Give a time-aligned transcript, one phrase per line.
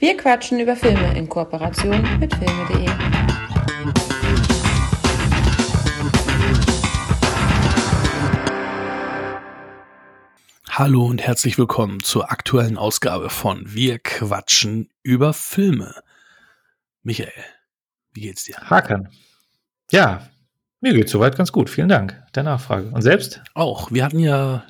[0.00, 2.88] Wir quatschen über Filme in Kooperation mit filme.de.
[10.70, 15.94] Hallo und herzlich willkommen zur aktuellen Ausgabe von Wir quatschen über Filme.
[17.02, 17.30] Michael,
[18.14, 18.56] wie geht's dir?
[18.56, 19.10] Hakan.
[19.92, 20.30] Ja,
[20.80, 21.68] mir geht's soweit ganz gut.
[21.68, 22.88] Vielen Dank der Nachfrage.
[22.88, 23.42] Und selbst?
[23.52, 23.92] Auch.
[23.92, 24.64] Wir hatten ja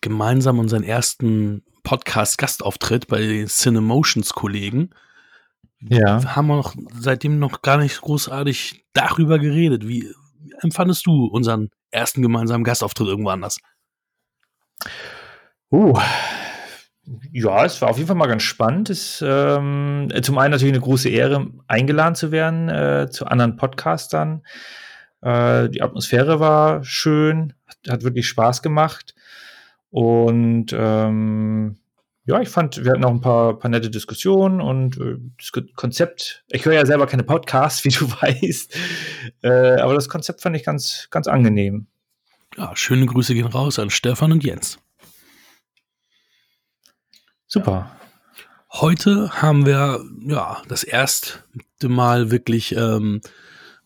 [0.00, 4.90] gemeinsam unseren ersten Podcast-Gastauftritt bei den Cinemotions-Kollegen.
[5.80, 6.36] Ja.
[6.36, 9.88] Haben wir noch seitdem noch gar nicht großartig darüber geredet.
[9.88, 10.12] Wie
[10.60, 13.56] empfandest du unseren ersten gemeinsamen Gastauftritt irgendwo anders?
[15.70, 15.98] Uh,
[17.32, 18.90] ja, es war auf jeden Fall mal ganz spannend.
[18.90, 24.42] Es, ähm, zum einen natürlich eine große Ehre, eingeladen zu werden äh, zu anderen Podcastern.
[25.22, 29.14] Äh, die Atmosphäre war schön, hat, hat wirklich Spaß gemacht.
[29.90, 31.78] Und ähm,
[32.28, 36.44] ja, ich fand, wir hatten auch ein paar, paar nette Diskussionen und äh, das Konzept,
[36.48, 38.76] ich höre ja selber keine Podcasts, wie du weißt,
[39.42, 41.86] äh, aber das Konzept fand ich ganz, ganz angenehm.
[42.56, 44.78] Ja, schöne Grüße gehen raus an Stefan und Jens.
[47.46, 47.96] Super.
[48.70, 51.38] Heute haben wir ja das erste
[51.82, 53.22] Mal wirklich ähm,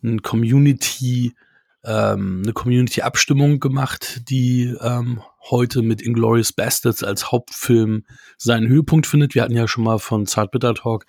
[0.02, 1.36] ein Community,
[1.84, 8.04] ähm, eine Community-Abstimmung gemacht, die ähm, heute mit Inglorious Bastards als Hauptfilm
[8.38, 9.34] seinen Höhepunkt findet.
[9.34, 11.06] Wir hatten ja schon mal von Zartbitter Talk,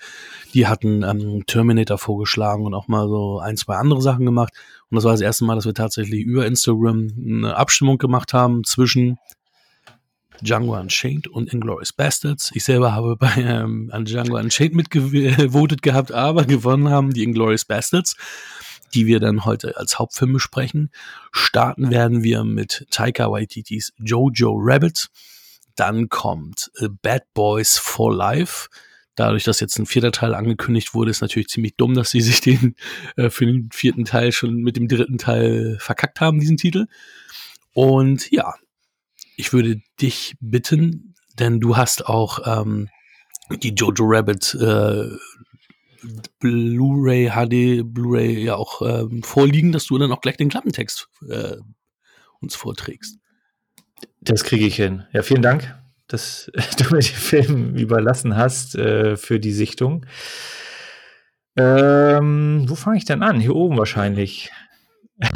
[0.53, 4.53] die hatten ähm, Terminator vorgeschlagen und auch mal so ein, zwei andere Sachen gemacht.
[4.89, 8.63] Und das war das erste Mal, dass wir tatsächlich über Instagram eine Abstimmung gemacht haben
[8.63, 9.17] zwischen
[10.41, 12.51] Django Unchained und Inglourious Bastards.
[12.53, 17.65] Ich selber habe bei ähm, an Django Unchained mitgevotet gehabt, aber gewonnen haben die Inglourious
[17.65, 18.15] Bastards,
[18.93, 20.91] die wir dann heute als Hauptfilm besprechen.
[21.31, 25.09] Starten werden wir mit Taika Waititis Jojo Rabbit.
[25.75, 28.69] Dann kommt äh, Bad Boys for Life
[29.15, 32.41] dadurch, dass jetzt ein vierter Teil angekündigt wurde, ist natürlich ziemlich dumm, dass sie sich
[32.41, 32.75] den
[33.15, 36.87] äh, für den vierten Teil schon mit dem dritten Teil verkackt haben, diesen Titel.
[37.73, 38.53] Und ja,
[39.35, 42.89] ich würde dich bitten, denn du hast auch ähm,
[43.49, 45.09] die Jojo Rabbit äh,
[46.39, 51.57] Blu-ray, HD, Blu-ray ja auch ähm, vorliegen, dass du dann auch gleich den Klappentext äh,
[52.39, 53.17] uns vorträgst.
[54.21, 55.03] Das kriege ich hin.
[55.13, 55.73] Ja, vielen Dank
[56.07, 60.05] dass du mir den Film überlassen hast äh, für die Sichtung.
[61.55, 63.39] Ähm, wo fange ich denn an?
[63.39, 64.51] Hier oben wahrscheinlich.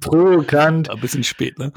[0.00, 0.90] Provokant.
[0.90, 1.72] Ein bisschen spät, ne?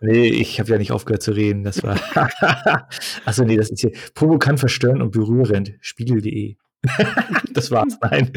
[0.00, 1.64] Nee, ich habe ja nicht aufgehört zu reden.
[1.64, 1.98] Das war.
[3.24, 3.92] Achso, nee, das ist hier.
[4.14, 5.74] Provokant, verstörend und berührend.
[5.80, 6.56] Spiegel.de.
[7.52, 8.32] das war's, nein.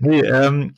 [0.00, 0.74] Nee, ähm,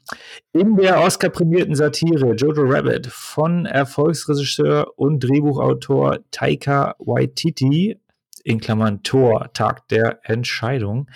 [0.52, 8.00] in der Oscar-prämierten Satire Jojo Rabbit von Erfolgsregisseur und Drehbuchautor Taika Waititi,
[8.44, 11.10] in Klammern Tor, Tag der Entscheidung,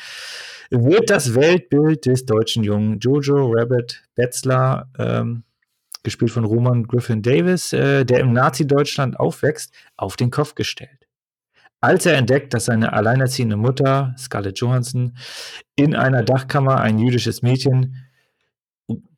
[0.71, 5.45] wird das Weltbild des deutschen Jungen Jojo Rabbit Betzler, ähm,
[6.03, 11.02] gespielt von Roman Griffin Davis, äh, der im Nazi-Deutschland aufwächst, auf den Kopf gestellt.
[11.83, 15.17] Als er entdeckt, dass seine alleinerziehende Mutter, Scarlett Johansson,
[15.75, 17.97] in einer Dachkammer ein jüdisches Mädchen,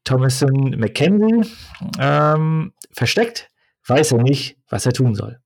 [0.05, 1.51] Thomason McKenzie,
[1.99, 3.51] ähm, versteckt,
[3.87, 5.41] weiß er nicht, was er tun soll.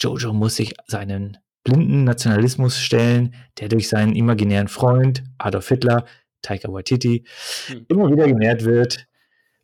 [0.00, 6.06] Jojo muss sich seinen blinden Nationalismus stellen, der durch seinen imaginären Freund Adolf Hitler,
[6.40, 7.26] Taika Waititi,
[7.66, 7.84] hm.
[7.88, 9.06] immer wieder genährt wird,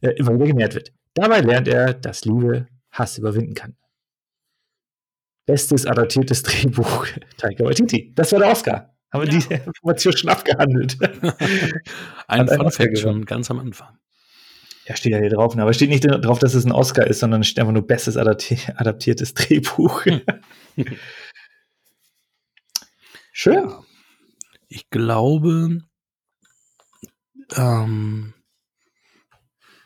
[0.03, 0.93] äh, immer wieder genährt wird.
[1.15, 3.75] Dabei lernt er, dass Liebe Hass überwinden kann.
[5.51, 8.13] Bestes adaptiertes Drehbuch, Taika Waititi.
[8.15, 8.95] Das war der Oscar.
[9.13, 9.35] Haben wir ja.
[9.35, 10.97] diese Information schon abgehandelt.
[12.29, 13.99] ein Fun Fact schon ganz am Anfang.
[14.87, 15.57] Ja, steht ja hier drauf.
[15.57, 15.63] Ne?
[15.63, 19.35] Aber steht nicht drauf, dass es ein Oscar ist, sondern steht einfach nur bestes adaptiertes
[19.35, 20.05] Drehbuch.
[20.05, 20.21] Hm.
[23.33, 23.55] Schön.
[23.55, 23.83] Ja.
[24.69, 25.81] Ich glaube,
[27.57, 28.35] ähm,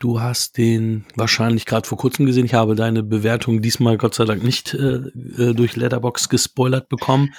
[0.04, 2.44] Du hast den wahrscheinlich gerade vor kurzem gesehen.
[2.44, 7.32] Ich habe deine Bewertung diesmal Gott sei Dank nicht äh, äh durch Letterbox gespoilert bekommen.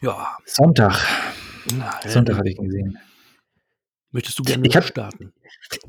[0.00, 0.36] Ja.
[0.46, 1.00] Sonntag.
[1.72, 2.98] Na, Sonntag hatte ich gesehen.
[4.10, 5.32] Möchtest du gerne ich hab, starten?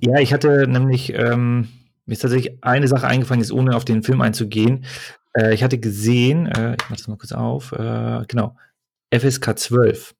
[0.01, 1.69] Ja, ich hatte nämlich, ähm,
[2.05, 4.85] mir ist tatsächlich eine Sache eingefallen, jetzt ohne auf den Film einzugehen.
[5.33, 8.55] Äh, ich hatte gesehen, äh, ich mache das mal kurz auf, äh, genau,
[9.09, 10.13] FSK 12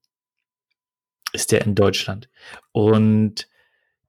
[1.34, 2.30] ist der in Deutschland.
[2.72, 3.48] Und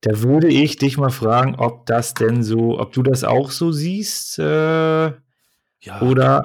[0.07, 3.73] da würde ich dich mal fragen, ob das denn so, ob du das auch so
[3.73, 4.39] siehst.
[4.39, 6.01] Äh, ja.
[6.01, 6.43] Oder.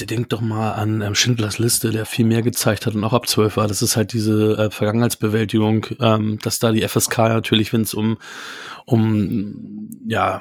[0.00, 3.26] Denk doch mal an ähm, Schindlers Liste, der viel mehr gezeigt hat und auch ab
[3.26, 3.66] 12 war.
[3.66, 8.18] Das ist halt diese äh, Vergangenheitsbewältigung, ähm, dass da die FSK natürlich, wenn es um,
[8.84, 10.40] um ja,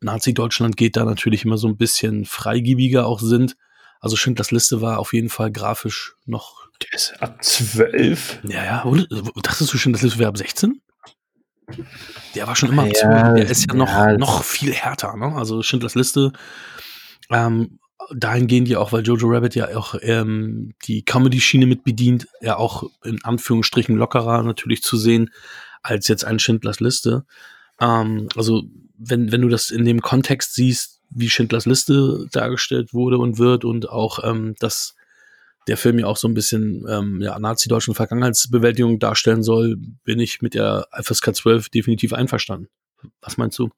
[0.00, 3.56] Nazi-Deutschland geht, da natürlich immer so ein bisschen freigebiger auch sind.
[4.00, 8.40] Also Schindlers Liste war auf jeden Fall grafisch noch Der ist ab 12.
[8.48, 8.82] Ja, ja.
[8.82, 9.06] Und,
[9.40, 10.80] dachtest du schon, das wäre ab 16?
[12.34, 13.34] Der war schon immer Ja, 12.
[13.34, 14.16] Der ist ja noch, ja.
[14.16, 15.34] noch viel härter, ne?
[15.34, 16.32] Also Schindlers Liste,
[17.30, 17.78] ähm,
[18.14, 22.84] dahingehend ja auch, weil Jojo Rabbit ja auch ähm, die Comedy-Schiene mit bedient, ja auch
[23.04, 25.30] in Anführungsstrichen lockerer natürlich zu sehen,
[25.82, 27.24] als jetzt ein Schindlers Liste.
[27.80, 28.62] Ähm, also,
[28.98, 33.64] wenn, wenn du das in dem Kontext siehst, wie Schindlers Liste dargestellt wurde und wird
[33.64, 34.94] und auch, ähm, dass
[35.68, 40.42] der Film ja auch so ein bisschen ähm, ja, nazi-deutschen Vergangenheitsbewältigung darstellen soll, bin ich
[40.42, 42.68] mit der FSK 12 definitiv einverstanden.
[43.20, 43.70] Was meinst du?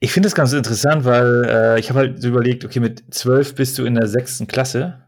[0.00, 3.54] Ich finde das ganz interessant, weil äh, ich habe halt so überlegt, okay, mit 12
[3.54, 5.02] bist du in der sechsten Klasse.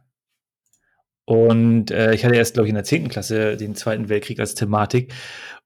[1.25, 4.55] Und äh, ich hatte erst, glaube ich, in der zehnten Klasse den Zweiten Weltkrieg als
[4.55, 5.13] Thematik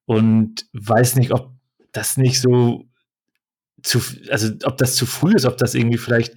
[0.06, 1.52] und weiß nicht, ob
[1.92, 2.84] das nicht so
[3.82, 6.34] zu, also ob das zu früh ist, ob das irgendwie vielleicht,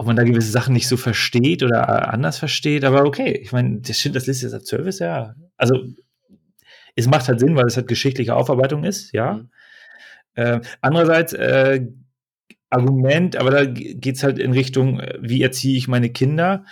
[0.00, 3.52] ob man da gewisse Sachen nicht so versteht oder äh, anders versteht, aber okay, ich
[3.52, 5.34] meine, das stimmt, das Liste ist ab 12 ist, ja.
[5.58, 5.78] Also
[6.96, 9.34] es macht halt Sinn, weil es halt geschichtliche Aufarbeitung ist, ja.
[9.34, 9.50] Mhm.
[10.36, 11.82] Äh, andererseits, äh,
[12.70, 16.64] Argument, aber da geht es halt in Richtung, äh, wie erziehe ich meine Kinder?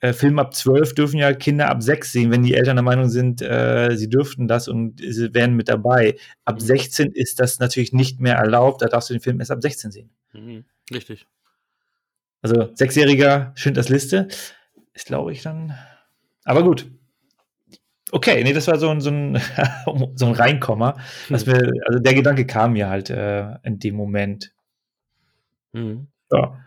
[0.00, 3.08] Äh, Film ab 12 dürfen ja Kinder ab 6 sehen, wenn die Eltern der Meinung
[3.10, 6.16] sind, äh, sie dürften das und sie wären mit dabei.
[6.44, 6.60] Ab Mhm.
[6.66, 9.92] 16 ist das natürlich nicht mehr erlaubt, da darfst du den Film erst ab 16
[9.92, 10.10] sehen.
[10.32, 10.64] Mhm.
[10.92, 11.26] Richtig.
[12.42, 14.28] Also Sechsjähriger Schindlers Liste
[14.92, 15.74] ist, glaube ich, dann.
[16.44, 16.90] Aber gut.
[18.10, 19.40] Okay, nee, das war so ein, so ein,
[20.16, 20.98] so ein Reinkommer.
[21.30, 24.52] Was mir, also der Gedanke kam mir halt äh, in dem Moment.
[25.72, 26.08] Mhm.
[26.30, 26.58] Ja.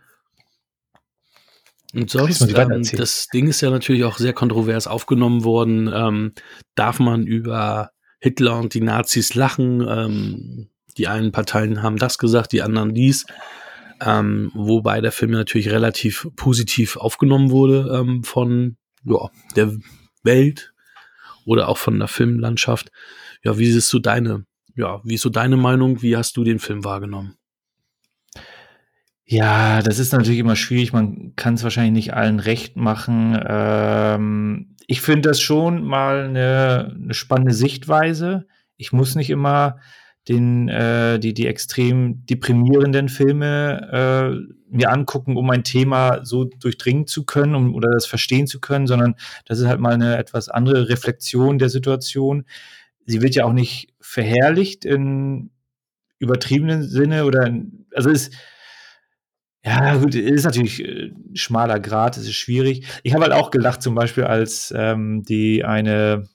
[1.94, 5.90] Und sonst, ähm, das Ding ist ja natürlich auch sehr kontrovers aufgenommen worden.
[5.94, 6.34] Ähm,
[6.76, 9.86] darf man über Hitler und die Nazis lachen?
[9.88, 13.26] Ähm, die einen Parteien haben das gesagt, die anderen dies.
[14.02, 19.74] Ähm, wobei der Film natürlich relativ positiv aufgenommen wurde ähm, von ja, der
[20.24, 20.74] Welt
[21.46, 22.92] oder auch von der Filmlandschaft.
[23.44, 24.46] Ja, wie ist so deine,
[24.76, 26.02] ja, wie ist so deine Meinung?
[26.02, 27.36] Wie hast du den Film wahrgenommen?
[29.28, 30.94] Ja, das ist natürlich immer schwierig.
[30.94, 33.40] Man kann es wahrscheinlich nicht allen recht machen.
[33.48, 38.48] Ähm, ich finde das schon mal eine, eine spannende Sichtweise.
[38.78, 39.80] Ich muss nicht immer
[40.28, 47.06] den, äh, die, die extrem deprimierenden Filme äh, mir angucken, um ein Thema so durchdringen
[47.06, 50.50] zu können um, oder das verstehen zu können, sondern das ist halt mal eine etwas
[50.50, 52.46] andere Reflexion der Situation.
[53.06, 55.52] Sie wird ja auch nicht verherrlicht in
[56.18, 58.34] übertriebenen Sinne oder in, also ist
[59.64, 62.86] ja, gut, ist natürlich äh, schmaler Grad, es ist schwierig.
[63.02, 66.30] Ich habe halt auch gelacht, zum Beispiel, als ähm, die eine,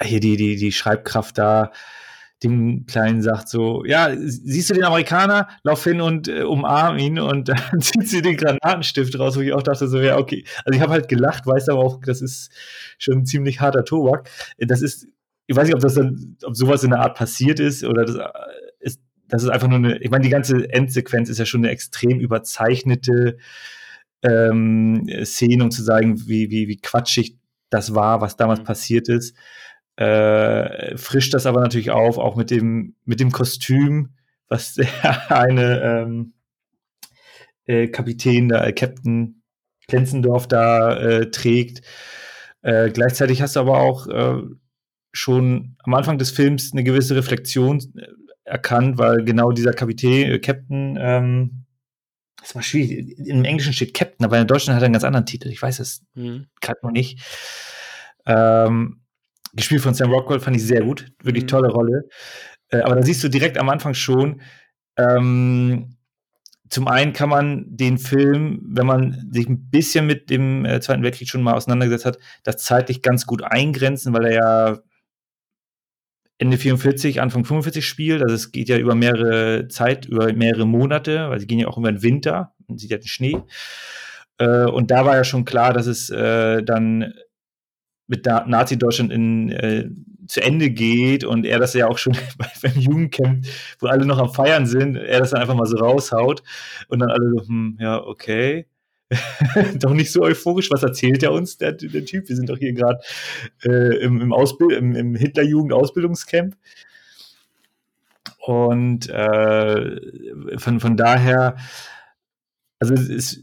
[0.00, 1.70] hier die, die, die Schreibkraft da
[2.42, 5.48] dem Kleinen sagt so, ja, siehst du den Amerikaner?
[5.62, 9.52] Lauf hin und äh, umarm ihn und dann zieht sie den Granatenstift raus, wo ich
[9.52, 10.44] auch dachte so, ja, okay.
[10.64, 12.50] Also ich habe halt gelacht, weiß aber auch, das ist
[12.98, 14.30] schon ein ziemlich harter Tobak.
[14.58, 15.06] Das ist,
[15.46, 18.16] ich weiß nicht, ob das dann, ob sowas in der Art passiert ist oder das
[18.16, 18.24] äh,
[18.80, 21.70] ist, das ist einfach nur eine, ich meine, die ganze Endsequenz ist ja schon eine
[21.70, 23.36] extrem überzeichnete
[24.22, 27.36] ähm, Szene, um zu zeigen, wie, wie, wie quatschig
[27.70, 28.64] das war, was damals Mhm.
[28.64, 29.36] passiert ist.
[30.00, 34.14] Äh, frischt das aber natürlich auf, auch mit dem, mit dem Kostüm,
[34.48, 34.88] was der
[35.30, 36.32] eine ähm,
[37.66, 39.42] äh, Kapitän, da, äh, Captain
[39.88, 41.82] Klenzendorf da äh, trägt.
[42.62, 44.42] Äh, gleichzeitig hast du aber auch äh,
[45.12, 48.06] schon am Anfang des Films eine gewisse Reflexion äh,
[48.44, 51.66] erkannt, weil genau dieser Kapitän, äh, Captain, ähm,
[52.40, 53.18] das war schwierig.
[53.18, 55.48] Im Englischen steht Captain, aber in Deutschland hat er einen ganz anderen Titel.
[55.50, 56.46] Ich weiß es Mhm.
[56.62, 57.20] gerade noch nicht.
[58.24, 58.99] Ähm,
[59.54, 61.12] gespielt von Sam Rockwell fand ich sehr gut.
[61.22, 61.48] Wirklich Mhm.
[61.48, 62.08] tolle Rolle.
[62.68, 64.40] Äh, aber da siehst du direkt am Anfang schon,
[64.96, 65.96] ähm,
[66.68, 71.02] zum einen kann man den Film, wenn man sich ein bisschen mit dem äh, Zweiten
[71.02, 74.78] Weltkrieg schon mal auseinandergesetzt hat, das zeitlich ganz gut eingrenzen, weil er ja
[76.38, 78.22] Ende 44, Anfang 45 spielt.
[78.22, 81.76] Also es geht ja über mehrere Zeit, über mehrere Monate, weil sie gehen ja auch
[81.76, 82.54] über den Winter.
[82.66, 83.36] Man sieht ja den Schnee.
[84.38, 87.12] Äh, und da war ja schon klar, dass es äh, dann
[88.10, 89.12] mit Na- Nazi-Deutschland
[89.52, 89.88] äh,
[90.26, 93.46] zu Ende geht und er das ja auch schon bei- beim Jugendcamp,
[93.78, 96.42] wo alle noch am Feiern sind, er das dann einfach mal so raushaut
[96.88, 98.66] und dann alle so, hm, ja, okay.
[99.74, 102.28] doch nicht so euphorisch, was erzählt er uns, der, der Typ?
[102.28, 103.00] Wir sind doch hier gerade
[103.64, 106.54] äh, im, im, Ausbild im, im Hitlerjugend-Ausbildungscamp.
[108.38, 111.56] Und äh, von, von daher,
[112.78, 113.42] also es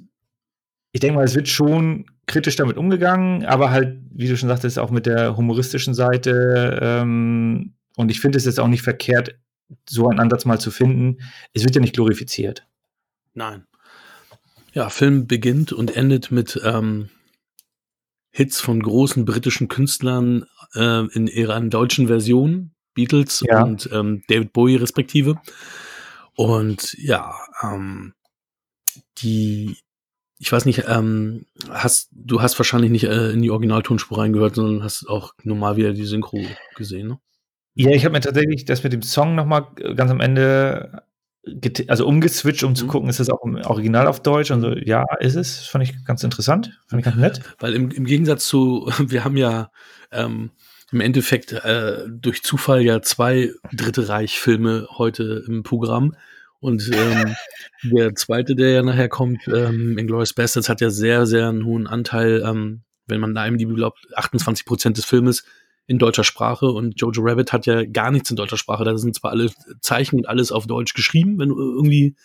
[0.93, 4.77] ich denke mal, es wird schon kritisch damit umgegangen, aber halt, wie du schon sagtest,
[4.79, 6.77] auch mit der humoristischen Seite.
[6.81, 9.39] Ähm, und ich finde es jetzt auch nicht verkehrt,
[9.89, 11.17] so einen Ansatz mal zu finden.
[11.53, 12.67] Es wird ja nicht glorifiziert.
[13.34, 13.65] Nein.
[14.74, 17.10] Ja, Film beginnt und endet mit ähm,
[18.31, 23.63] Hits von großen britischen Künstlern äh, in ihrer deutschen Version, Beatles Ja.
[23.63, 25.41] und ähm, David Bowie respektive.
[26.36, 28.13] Und ja, ähm,
[29.17, 29.77] die,
[30.39, 34.84] ich weiß nicht, ähm, hast, du hast wahrscheinlich nicht äh, in die Originaltonspur reingehört, sondern
[34.84, 36.41] hast auch normal wieder die Synchro
[36.75, 37.20] gesehen, ne?
[37.79, 39.62] Ja, ich habe mir tatsächlich das mit dem Song noch mal
[39.96, 41.03] ganz am Ende
[41.88, 42.89] also umgeswitcht, um zu Mhm.
[42.89, 44.51] gucken, ist das auch im Original auf Deutsch?
[44.51, 45.60] Und so, ja, ist es.
[45.60, 46.79] Fand ich ganz interessant.
[46.88, 47.41] Fand ich ganz nett.
[47.60, 49.72] Weil im, im Gegensatz zu, wir haben ja
[50.12, 50.51] ähm,
[50.91, 56.15] im Endeffekt äh, durch Zufall ja zwei Dritte Reich-Filme heute im Programm.
[56.59, 57.35] Und ähm,
[57.83, 61.87] der zweite, der ja nachher kommt, ähm, Inglourious Bastards, hat ja sehr, sehr einen hohen
[61.87, 65.43] Anteil, ähm, wenn man da IMDb glaubt, 28 Prozent des Filmes
[65.85, 68.83] in deutscher Sprache und Jojo Rabbit hat ja gar nichts in deutscher Sprache.
[68.83, 69.49] Da sind zwar alle
[69.79, 72.15] Zeichen und alles auf Deutsch geschrieben, wenn du irgendwie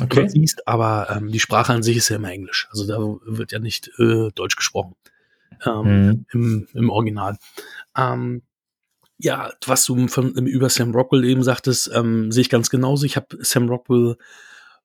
[0.00, 0.26] Okay.
[0.28, 2.66] siehst, aber ähm, die Sprache an sich ist ja immer Englisch.
[2.70, 4.96] Also da wird ja nicht äh, Deutsch gesprochen
[5.64, 6.26] ähm, Mhm.
[6.32, 7.36] im, im Original.
[7.96, 8.42] Ähm,
[9.22, 13.06] ja, was du von, über Sam Rockwell eben sagtest, ähm, sehe ich ganz genauso.
[13.06, 14.16] Ich habe Sam Rockwell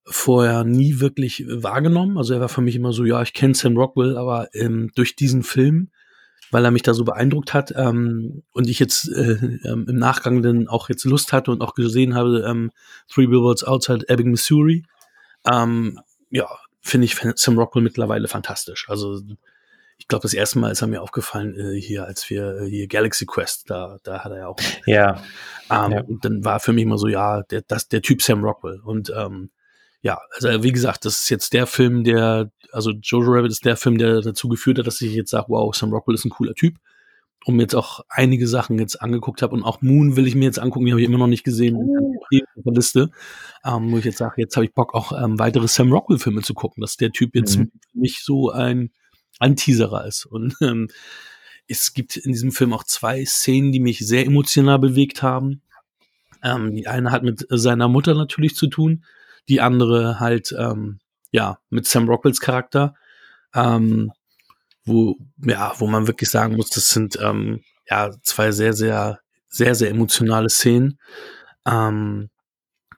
[0.06, 2.18] vorher nie wirklich wahrgenommen.
[2.18, 5.16] Also er war für mich immer so, ja, ich kenne Sam Rockwell, aber ähm, durch
[5.16, 5.90] diesen Film,
[6.52, 10.44] weil er mich da so beeindruckt hat ähm, und ich jetzt äh, ähm, im Nachgang
[10.44, 12.72] dann auch jetzt Lust hatte und auch gesehen habe, ähm,
[13.12, 14.86] Three Billboards Outside Ebbing, Missouri,
[15.52, 16.48] ähm, ja,
[16.82, 18.88] finde ich Sam Rockwell mittlerweile fantastisch.
[18.88, 19.20] Also
[19.98, 22.88] ich glaube, das erste Mal ist er mir aufgefallen äh, hier, als wir äh, hier
[22.88, 24.58] Galaxy Quest, da, da hat er ja auch.
[24.86, 25.22] Ja.
[25.70, 26.02] Ähm, Ja.
[26.04, 28.80] Und dann war für mich immer so, ja, der, das, der Typ Sam Rockwell.
[28.82, 29.50] Und ähm,
[30.02, 33.76] ja, also wie gesagt, das ist jetzt der Film, der, also Jojo Rabbit ist der
[33.76, 36.54] Film, der dazu geführt hat, dass ich jetzt sage, wow, Sam Rockwell ist ein cooler
[36.54, 36.76] Typ.
[37.46, 40.46] Und mir jetzt auch einige Sachen jetzt angeguckt habe und auch Moon will ich mir
[40.46, 42.14] jetzt angucken, die habe ich immer noch nicht gesehen Oh.
[42.30, 43.10] in der Liste,
[43.64, 46.42] ähm, wo ich jetzt sage, jetzt habe ich Bock auch ähm, weitere Sam Rockwell Filme
[46.42, 47.72] zu gucken, dass der Typ jetzt Mhm.
[47.92, 48.92] für mich so ein
[49.40, 50.26] ein Teaserer ist.
[50.26, 50.90] Und ähm,
[51.68, 55.62] es gibt in diesem Film auch zwei Szenen, die mich sehr emotional bewegt haben.
[56.44, 59.04] Ähm, die eine hat mit seiner Mutter natürlich zu tun,
[59.50, 61.00] die andere halt ähm,
[61.32, 62.96] ja mit Sam Rockwells Charakter,
[63.54, 64.12] ähm,
[64.86, 69.76] wo ja wo man wirklich sagen muss, das sind ähm, ja zwei sehr sehr sehr
[69.76, 71.00] sehr emotionale Szenen.
[71.66, 72.30] Ähm,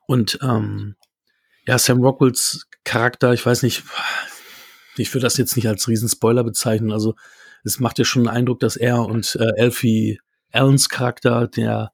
[0.06, 0.96] und ähm,
[1.66, 3.84] ja Sam Rockwells Charakter, ich weiß nicht,
[5.00, 6.92] ich würde das jetzt nicht als Riesenspoiler bezeichnen.
[6.92, 7.16] Also
[7.64, 10.20] es macht ja schon den Eindruck, dass er und äh, Elfie
[10.52, 11.92] Allens Charakter, der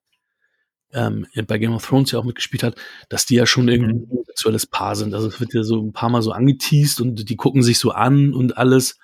[0.94, 2.76] ähm, bei Game of Thrones ja auch mitgespielt hat,
[3.10, 5.14] dass die ja schon irgendwie ein homosexuelles Paar sind.
[5.14, 7.92] Also es wird ja so ein paar Mal so angeteased und die gucken sich so
[7.92, 8.98] an und alles.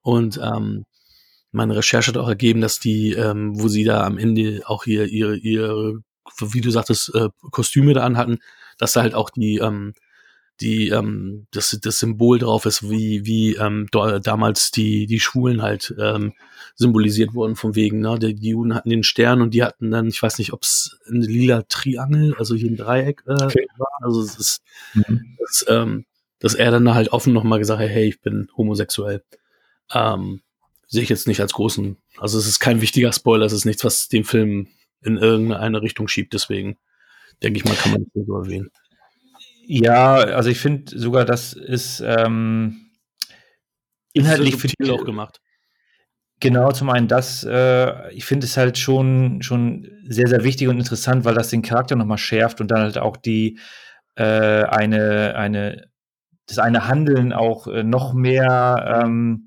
[0.00, 0.84] Und ähm,
[1.52, 5.06] meine Recherche hat auch ergeben, dass die, ähm, wo sie da am Ende auch hier
[5.06, 6.00] ihre, ihre,
[6.40, 8.38] wie du sagtest, äh, Kostüme da anhatten,
[8.78, 9.94] dass da halt auch die, ähm,
[10.60, 15.62] die ähm, das, das Symbol drauf ist, wie, wie ähm, da, damals die, die Schwulen
[15.62, 16.32] halt ähm,
[16.74, 18.18] symbolisiert wurden, von wegen, ne?
[18.18, 20.98] Die, die Juden hatten den Stern und die hatten dann, ich weiß nicht, ob es
[21.08, 23.66] ein lila Triangel, also hier ein Dreieck äh, Okay.
[23.76, 23.88] war.
[24.00, 24.62] Also es ist,
[24.94, 25.36] Mhm.
[25.38, 26.06] dass, ähm,
[26.38, 29.22] dass er dann halt offen nochmal gesagt hat, hey, ich bin homosexuell.
[29.92, 30.40] Ähm,
[30.88, 33.84] sehe ich jetzt nicht als großen, also es ist kein wichtiger Spoiler, es ist nichts,
[33.84, 34.68] was den Film
[35.02, 36.78] in irgendeine Richtung schiebt, deswegen
[37.42, 38.70] denke ich mal, kann man das so erwähnen.
[39.68, 42.90] Ja, also ich finde sogar, das ist ähm,
[44.12, 45.40] inhaltlich Ist für subtil auch gemacht.
[46.40, 50.78] Genau, zum einen das, äh, ich finde es halt schon, schon sehr, sehr wichtig und
[50.78, 53.58] interessant, weil das den Charakter nochmal schärft und dann halt auch die
[54.16, 54.22] äh,
[54.64, 55.88] eine, eine,
[56.46, 59.45] das eine Handeln auch äh, noch mehr ähm,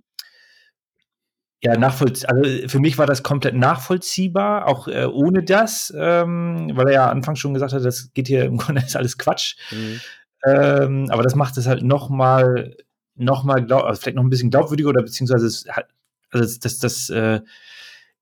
[1.62, 2.38] ja, nachvollziehbar.
[2.38, 7.10] Also für mich war das komplett nachvollziehbar, auch äh, ohne das, ähm, weil er ja
[7.10, 9.58] anfangs schon gesagt hat, das geht hier im Grunde ist alles Quatsch.
[9.72, 10.01] Mhm.
[10.46, 12.78] Ähm, aber das macht es halt noch mal,
[13.16, 15.88] noch mal glaub, also vielleicht noch ein bisschen glaubwürdiger oder beziehungsweise es hat,
[16.32, 17.42] also das, das, das äh,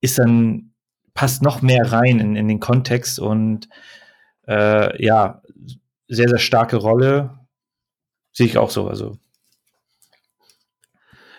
[0.01, 0.71] ist dann
[1.13, 3.69] passt noch mehr rein in, in den Kontext und
[4.47, 5.41] äh, ja,
[6.07, 7.37] sehr, sehr starke Rolle.
[8.31, 8.87] Sehe ich auch so.
[8.87, 9.17] Also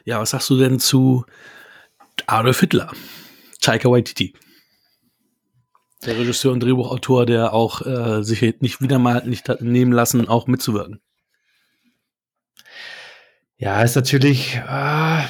[0.04, 1.24] Ja, was sagst du denn zu
[2.26, 2.92] Adolf Hitler?
[3.60, 4.34] Taika Waititi.
[6.04, 10.28] Der Regisseur und Drehbuchautor, der auch äh, sich nicht wieder mal nicht hat nehmen lassen,
[10.28, 11.00] auch mitzuwirken.
[13.58, 15.28] ja, ist natürlich, ah,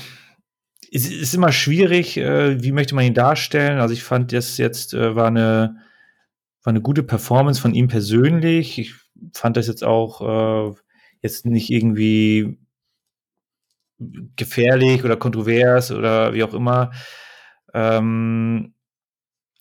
[0.90, 3.80] ist, ist immer schwierig, äh, wie möchte man ihn darstellen.
[3.80, 5.76] Also ich fand das jetzt äh, war eine
[6.62, 8.78] war eine gute Performance von ihm persönlich.
[8.78, 8.95] Ich
[9.33, 10.75] fand das jetzt auch äh,
[11.23, 12.59] jetzt nicht irgendwie
[13.99, 16.93] gefährlich oder kontrovers oder wie auch immer.
[17.75, 18.75] Ähm,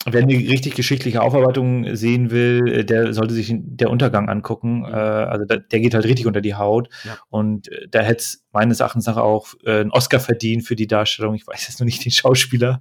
[0.06, 4.86] wer eine richtig geschichtliche Aufarbeitung sehen will, äh, der sollte sich der Untergang angucken.
[4.86, 6.90] Äh, also da, der geht halt richtig unter die Haut.
[7.04, 7.18] Ja.
[7.30, 10.88] Und äh, da hätte es meines Erachtens nach auch äh, einen Oscar verdient für die
[10.88, 11.36] Darstellung.
[11.36, 12.80] Ich weiß jetzt noch nicht den Schauspieler.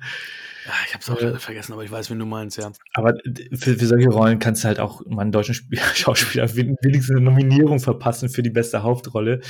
[0.66, 2.70] Ja, ich habe es auch äh, vergessen, aber ich weiß, wen du meinst, ja.
[2.94, 3.14] Aber
[3.52, 7.24] für, für solche Rollen kannst du halt auch mal einen deutschen Sp Schauspieler wenigstens eine
[7.24, 9.40] Nominierung verpassen für die beste Hauptrolle.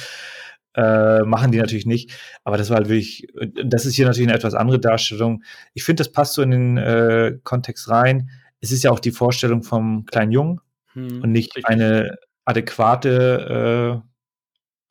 [0.76, 2.12] Äh, machen die natürlich nicht.
[2.44, 3.26] Aber das war halt wirklich,
[3.64, 5.42] das ist hier natürlich eine etwas andere Darstellung.
[5.72, 8.28] Ich finde, das passt so in den äh, Kontext rein.
[8.60, 10.60] Es ist ja auch die Vorstellung vom kleinen Jungen
[10.92, 11.70] hm, und nicht richtig.
[11.70, 14.08] eine adäquate, äh,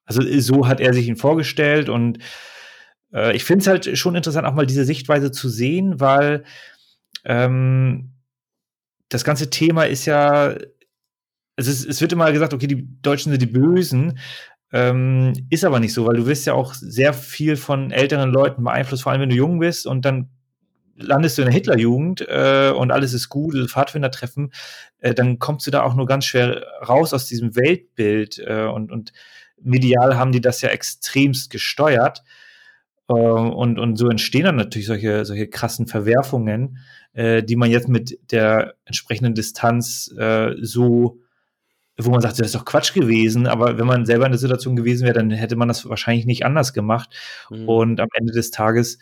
[0.05, 2.19] also so hat er sich ihn vorgestellt und
[3.13, 6.43] äh, ich finde es halt schon interessant, auch mal diese Sichtweise zu sehen, weil
[7.23, 8.11] ähm,
[9.09, 10.55] das ganze Thema ist ja,
[11.55, 14.19] es, ist, es wird immer gesagt, okay, die Deutschen sind die Bösen,
[14.71, 18.63] ähm, ist aber nicht so, weil du wirst ja auch sehr viel von älteren Leuten
[18.63, 20.29] beeinflusst, vor allem wenn du jung bist und dann
[20.97, 24.51] landest du in der Hitlerjugend äh, und alles ist gut, Pfadfinder treffen,
[24.99, 28.91] äh, dann kommst du da auch nur ganz schwer raus aus diesem Weltbild äh, und,
[28.91, 29.11] und
[29.61, 32.23] medial haben die das ja extremst gesteuert.
[33.07, 36.77] Äh, und, und so entstehen dann natürlich solche, solche krassen Verwerfungen,
[37.13, 41.19] äh, die man jetzt mit der entsprechenden Distanz äh, so
[41.97, 44.75] wo man sagt, das ist doch Quatsch gewesen, aber wenn man selber in der Situation
[44.75, 47.09] gewesen wäre, dann hätte man das wahrscheinlich nicht anders gemacht.
[47.49, 47.69] Mhm.
[47.69, 48.99] Und am Ende des Tages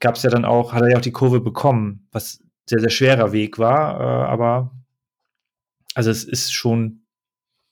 [0.00, 2.90] gab es ja dann auch, hat er ja auch die Kurve bekommen, was sehr, sehr
[2.90, 4.72] schwerer Weg war, äh, aber
[5.94, 7.02] also es ist schon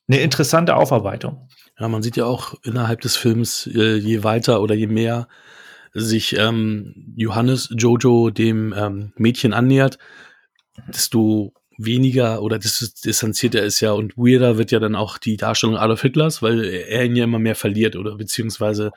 [0.08, 1.48] eine interessante Aufarbeitung.
[1.78, 5.28] Ja, man sieht ja auch innerhalb des Films, äh, je weiter oder je mehr
[5.94, 9.98] sich ähm, Johannes Jojo dem ähm, Mädchen annähert,
[10.88, 11.52] desto
[11.84, 16.42] weniger oder distanzierter ist ja und weirder wird ja dann auch die Darstellung Adolf Hitlers,
[16.42, 18.90] weil er ihn ja immer mehr verliert oder beziehungsweise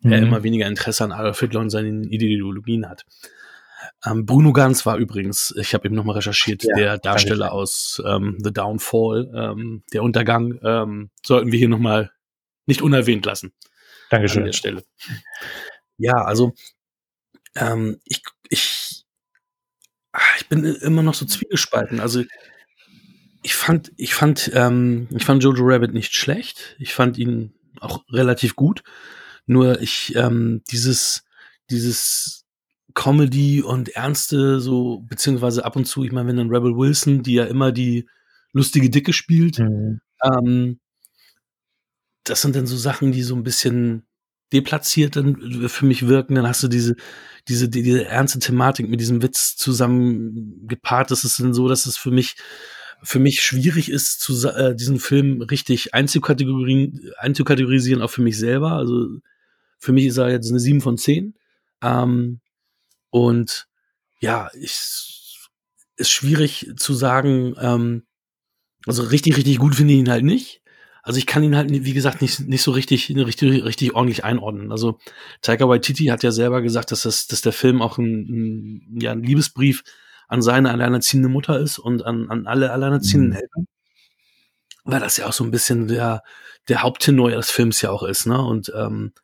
[0.00, 0.12] mhm.
[0.12, 3.04] er immer weniger Interesse an Adolf Hitler und seinen Ideologien hat.
[4.04, 8.36] Ähm, Bruno Ganz war übrigens, ich habe eben nochmal recherchiert, ja, der Darsteller aus ähm,
[8.42, 12.10] The Downfall, ähm, der Untergang, ähm, sollten wir hier nochmal
[12.66, 13.52] nicht unerwähnt lassen.
[14.10, 14.42] Dankeschön.
[14.42, 14.84] An der Stelle.
[15.96, 16.54] Ja, also
[17.56, 18.22] ähm, ich,
[20.38, 22.00] ich bin immer noch so zwiegespalten.
[22.00, 22.22] Also
[23.42, 26.76] ich fand, ich fand, ähm, ich fand Jojo Rabbit nicht schlecht.
[26.78, 28.82] Ich fand ihn auch relativ gut.
[29.46, 31.24] Nur ich, ähm, dieses,
[31.70, 32.44] dieses
[32.94, 37.34] Comedy und Ernste, so, beziehungsweise ab und zu, ich meine, wenn dann Rebel Wilson, die
[37.34, 38.08] ja immer die
[38.52, 40.00] lustige Dicke spielt, mhm.
[40.22, 40.80] ähm,
[42.24, 44.07] das sind dann so Sachen, die so ein bisschen
[44.52, 46.96] deplatziert dann für mich wirken, dann hast du diese,
[47.48, 51.10] diese, die, diese ernste Thematik mit diesem Witz zusammen gepaart.
[51.10, 52.36] Das ist dann so, dass es für mich,
[53.02, 58.72] für mich schwierig ist, zu, äh, diesen Film richtig einzukategorisieren, einzukategorisieren, auch für mich selber.
[58.72, 59.08] Also
[59.78, 61.34] für mich ist er jetzt eine 7 von 10.
[61.82, 62.40] Ähm,
[63.10, 63.68] und
[64.20, 64.72] ja, ich,
[65.98, 68.04] ist schwierig zu sagen, ähm,
[68.86, 70.62] also richtig, richtig gut finde ich ihn halt nicht.
[71.08, 74.70] Also ich kann ihn halt, wie gesagt, nicht, nicht so richtig, richtig, richtig ordentlich einordnen.
[74.70, 74.98] Also
[75.40, 79.12] Taika Waititi hat ja selber gesagt, dass, das, dass der Film auch ein, ein, ja,
[79.12, 79.84] ein Liebesbrief
[80.28, 83.36] an seine alleinerziehende Mutter ist und an, an alle alleinerziehenden mhm.
[83.36, 83.66] Eltern.
[84.84, 86.22] Weil das ja auch so ein bisschen der,
[86.68, 88.38] der Haupttenor des Films ja auch ist, ne?
[88.42, 89.14] Und ähm,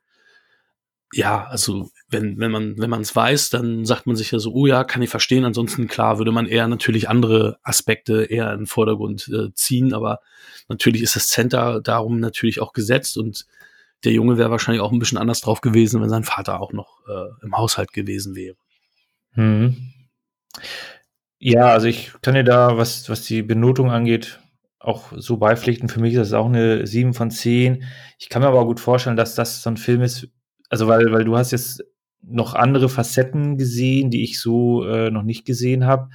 [1.15, 4.53] ja, also wenn, wenn man, wenn man es weiß, dann sagt man sich ja so,
[4.53, 5.45] oh ja, kann ich verstehen.
[5.45, 10.21] Ansonsten klar, würde man eher natürlich andere Aspekte eher in den Vordergrund äh, ziehen, aber
[10.69, 13.47] natürlich ist das Center darum natürlich auch gesetzt und
[14.03, 17.01] der Junge wäre wahrscheinlich auch ein bisschen anders drauf gewesen, wenn sein Vater auch noch
[17.09, 18.57] äh, im Haushalt gewesen wäre.
[19.33, 19.93] Hm.
[21.39, 24.41] Ja, also ich kann dir da, was, was die Benotung angeht,
[24.79, 25.89] auch so beipflichten.
[25.89, 27.85] Für mich ist das auch eine 7 von 10.
[28.19, 30.29] Ich kann mir aber auch gut vorstellen, dass das so ein Film ist,
[30.75, 31.85] also weil, weil du hast jetzt
[32.21, 36.11] noch andere Facetten gesehen, die ich so äh, noch nicht gesehen habe.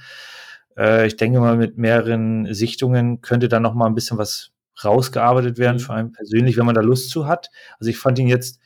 [0.76, 4.52] Äh, ich denke mal, mit mehreren Sichtungen könnte da noch mal ein bisschen was
[4.84, 5.80] rausgearbeitet werden, mhm.
[5.80, 7.48] vor allem persönlich, wenn man da Lust zu hat.
[7.78, 8.60] Also ich fand ihn jetzt,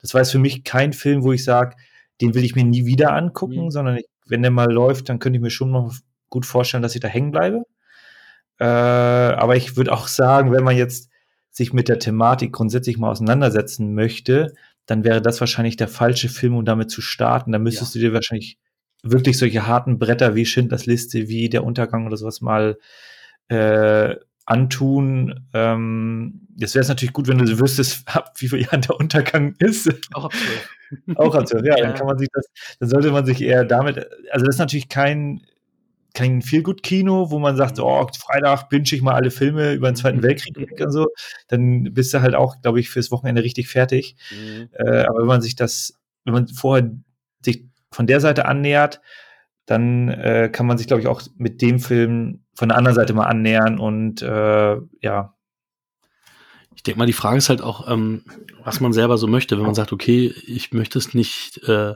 [0.00, 1.76] das war jetzt für mich kein Film, wo ich sage,
[2.22, 3.70] den will ich mir nie wieder angucken, mhm.
[3.70, 5.94] sondern ich, wenn der mal läuft, dann könnte ich mir schon noch
[6.30, 7.64] gut vorstellen, dass ich da hängen bleibe.
[8.58, 11.10] Äh, aber ich würde auch sagen, wenn man jetzt
[11.50, 14.54] sich mit der Thematik grundsätzlich mal auseinandersetzen möchte,
[14.86, 17.52] dann wäre das wahrscheinlich der falsche Film, um damit zu starten.
[17.52, 18.00] Da müsstest ja.
[18.00, 18.58] du dir wahrscheinlich
[19.02, 22.78] wirklich solche harten Bretter wie Schindlers Liste, wie Der Untergang oder sowas mal
[23.48, 24.16] äh,
[24.46, 25.46] antun.
[25.52, 28.04] Ähm, jetzt wäre es natürlich gut, wenn du wüsstest,
[28.38, 29.90] wie viel Jahren der Untergang ist.
[30.12, 31.16] Auch ab 12.
[31.16, 32.46] Auch ab 12, ja, ja, Dann kann man sich das,
[32.78, 33.98] dann sollte man sich eher damit,
[34.30, 35.42] also das ist natürlich kein
[36.14, 40.22] kein Feelgood-Kino, wo man sagt, oh, Freitag binge ich mal alle Filme über den Zweiten
[40.22, 41.08] Weltkrieg und so,
[41.48, 44.16] dann bist du halt auch, glaube ich, fürs Wochenende richtig fertig.
[44.30, 44.68] Mhm.
[44.72, 46.90] Äh, aber wenn man sich das, wenn man vorher
[47.44, 49.00] sich von der Seite annähert,
[49.66, 53.12] dann äh, kann man sich, glaube ich, auch mit dem Film von der anderen Seite
[53.12, 55.34] mal annähern und äh, ja.
[56.76, 58.24] Ich denke mal, die Frage ist halt auch, ähm,
[58.62, 59.56] was man selber so möchte.
[59.56, 61.94] Wenn man sagt, okay, ich möchte es nicht äh,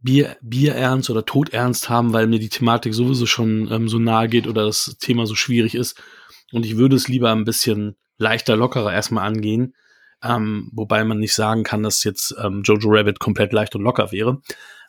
[0.00, 3.98] Bier, Bier ernst oder Tod ernst haben, weil mir die Thematik sowieso schon ähm, so
[3.98, 6.02] nahe geht oder das Thema so schwierig ist.
[6.50, 9.74] Und ich würde es lieber ein bisschen leichter, lockerer erstmal angehen.
[10.22, 14.12] Ähm, wobei man nicht sagen kann, dass jetzt ähm, Jojo Rabbit komplett leicht und locker
[14.12, 14.40] wäre.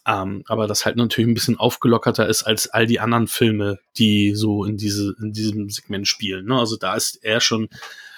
[0.06, 4.36] Ähm, aber das halt natürlich ein bisschen aufgelockerter ist als all die anderen Filme, die
[4.36, 6.46] so in diese, in diesem Segment spielen.
[6.46, 6.58] Ne?
[6.58, 7.70] Also da ist er schon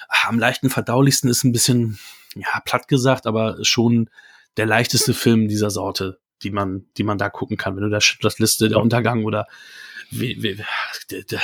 [0.10, 2.00] ach, am leichten verdaulichsten ist ein bisschen,
[2.36, 4.10] ja, platt gesagt, aber schon
[4.58, 7.76] der leichteste Film dieser Sorte, die man, die man da gucken kann.
[7.76, 9.48] Wenn du da das Liste, der Untergang oder
[10.12, 10.56] wie, wie,
[11.12, 11.42] der, der,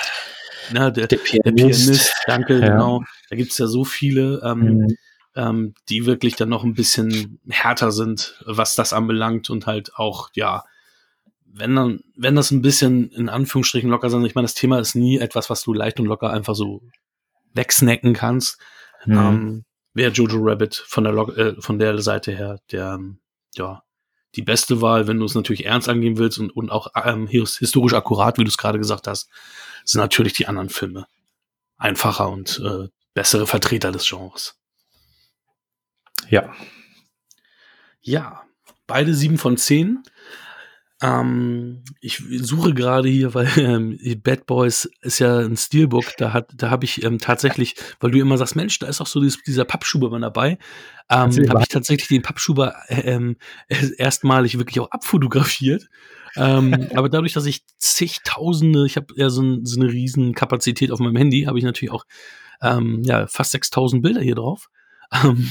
[0.71, 1.45] ne, der, der, Pianist.
[1.45, 2.69] der Pianist, danke, ja.
[2.69, 3.03] genau.
[3.29, 4.41] Da gibt's ja so viele.
[4.45, 4.97] Ähm, mhm
[5.35, 10.29] ähm, die wirklich dann noch ein bisschen härter sind, was das anbelangt und halt auch,
[10.33, 10.63] ja,
[11.45, 14.95] wenn dann, wenn das ein bisschen in Anführungsstrichen locker sind, ich meine, das Thema ist
[14.95, 16.81] nie etwas, was du leicht und locker einfach so
[17.53, 18.59] wegsnacken kannst,
[19.05, 19.17] mhm.
[19.17, 22.99] ähm, wäre Jojo Rabbit von der, äh, von der Seite her der,
[23.55, 23.83] ja,
[24.35, 27.93] die beste Wahl, wenn du es natürlich ernst angehen willst und, und auch ähm, historisch
[27.93, 29.29] akkurat, wie du es gerade gesagt hast,
[29.83, 31.07] sind natürlich die anderen Filme
[31.77, 34.57] einfacher und äh, bessere Vertreter des Genres.
[36.29, 36.53] Ja.
[38.01, 38.43] Ja,
[38.87, 40.03] beide sieben von zehn.
[41.01, 46.05] Ähm, ich suche gerade hier, weil ähm, Bad Boys ist ja ein Steelbook.
[46.17, 49.07] Da hat, da habe ich ähm, tatsächlich, weil du immer sagst, Mensch, da ist auch
[49.07, 50.59] so dieses, dieser Pappschuber mal dabei.
[51.09, 53.37] Ähm, habe ich tatsächlich den Pappschuber ähm,
[53.97, 55.89] erstmalig wirklich auch abfotografiert.
[56.35, 60.91] ähm, aber dadurch, dass ich zigtausende, ich habe ja so, ein, so, eine riesen Kapazität
[60.91, 62.05] auf meinem Handy, habe ich natürlich auch
[62.61, 64.69] ähm, ja fast 6000 Bilder hier drauf.
[65.23, 65.45] Um,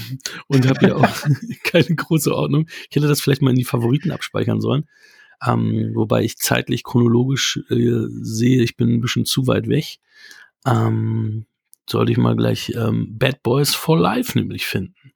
[0.46, 1.16] und habe ja auch
[1.64, 2.66] keine große Ordnung.
[2.88, 4.86] Ich hätte das vielleicht mal in die Favoriten abspeichern sollen.
[5.46, 9.98] Ähm, wobei ich zeitlich chronologisch äh, sehe, ich bin ein bisschen zu weit weg.
[10.66, 11.46] Ähm,
[11.88, 15.12] sollte ich mal gleich ähm, Bad Boys for Life nämlich finden.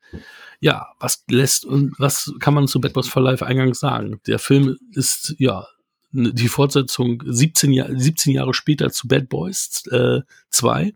[0.61, 4.21] Ja, was lässt und was kann man zu Bad Boys for Life eingangs sagen?
[4.27, 5.67] Der Film ist ja
[6.13, 10.95] die Fortsetzung 17, Jahr, 17 Jahre später zu Bad Boys äh, 2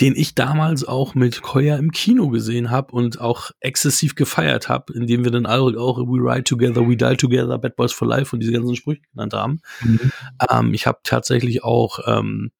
[0.00, 4.92] den ich damals auch mit Koya im Kino gesehen habe und auch exzessiv gefeiert habe,
[4.92, 8.34] indem wir dann auch, auch We Ride Together, We Die Together, Bad Boys for Life
[8.34, 9.60] und diese ganzen Sprüche genannt haben.
[9.82, 10.12] Mhm.
[10.50, 12.50] Ähm, ich habe tatsächlich auch ähm,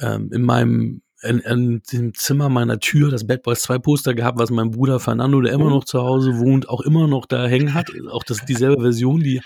[0.00, 4.38] ähm, in meinem in, in dem Zimmer meiner Tür das Bad Boys 2 Poster gehabt,
[4.38, 7.74] was mein Bruder Fernando, der immer noch zu Hause wohnt, auch immer noch da hängen
[7.74, 7.90] hat.
[8.10, 9.42] Auch das dieselbe Version, die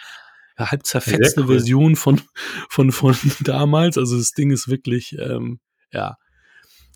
[0.57, 1.46] halb zerfetzte cool.
[1.48, 2.20] Version von,
[2.68, 3.98] von, von damals.
[3.98, 5.59] Also das Ding ist wirklich, ähm,
[5.90, 6.16] ja,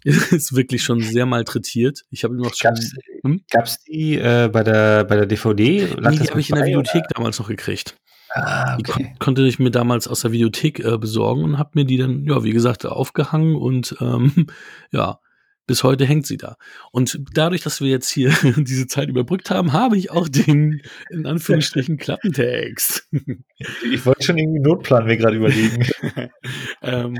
[0.04, 2.04] ist wirklich schon sehr malträtiert.
[2.10, 2.70] Ich habe noch schon.
[2.70, 3.40] Gab's, hm?
[3.50, 5.86] gab's die äh, bei der bei der DVD?
[5.96, 7.14] Lag nee, die habe ich in der Videothek oder?
[7.16, 7.96] damals noch gekriegt.
[8.30, 8.76] Ah, okay.
[8.76, 11.96] Die kon konnte ich mir damals aus der Videothek äh, besorgen und habe mir die
[11.96, 14.46] dann, ja, wie gesagt, aufgehangen und ähm,
[14.92, 15.20] ja,
[15.66, 16.56] bis heute hängt sie da.
[16.92, 21.26] Und dadurch, dass wir jetzt hier diese Zeit überbrückt haben, habe ich auch den, in
[21.26, 23.08] Anführungsstrichen, Klappentext.
[23.90, 25.86] Ich wollte schon irgendwie Notplan mir gerade überlegen.
[26.82, 27.18] ähm,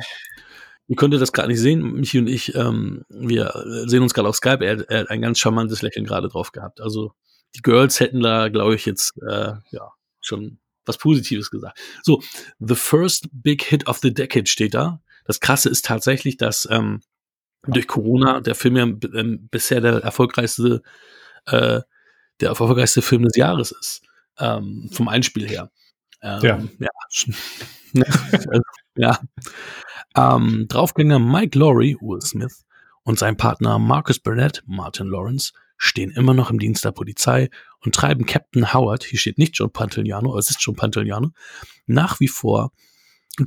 [0.89, 4.37] Ihr könntet das gerade nicht sehen, Michi und ich, ähm, wir sehen uns gerade auf
[4.37, 4.65] Skype.
[4.65, 6.81] Er, er, hat ein ganz charmantes Lächeln gerade drauf gehabt.
[6.81, 7.13] Also
[7.55, 11.79] die Girls hätten da, glaube ich, jetzt äh, ja schon was Positives gesagt.
[12.03, 12.23] So,
[12.59, 15.03] The First Big Hit of the Decade steht da.
[15.27, 17.03] Das Krasse ist tatsächlich, dass ähm,
[17.67, 20.83] durch Corona der Film ja ähm, bisher der erfolgreichste,
[21.47, 21.83] äh,
[22.41, 24.03] der erfolgreichste Film des Jahres ist.
[24.39, 25.71] Ähm, vom Einspiel her.
[26.23, 26.89] Ähm, ja.
[27.93, 28.05] Ja.
[28.97, 29.21] ja.
[30.17, 32.65] Ähm, Draufgänger Mike Laurie, Will Smith,
[33.05, 37.49] und sein Partner Marcus Burnett, Martin Lawrence, stehen immer noch im Dienst der Polizei
[37.81, 41.31] und treiben Captain Howard, hier steht nicht John Pantoliano, es ist John Pantoliano,
[41.87, 42.73] nach wie vor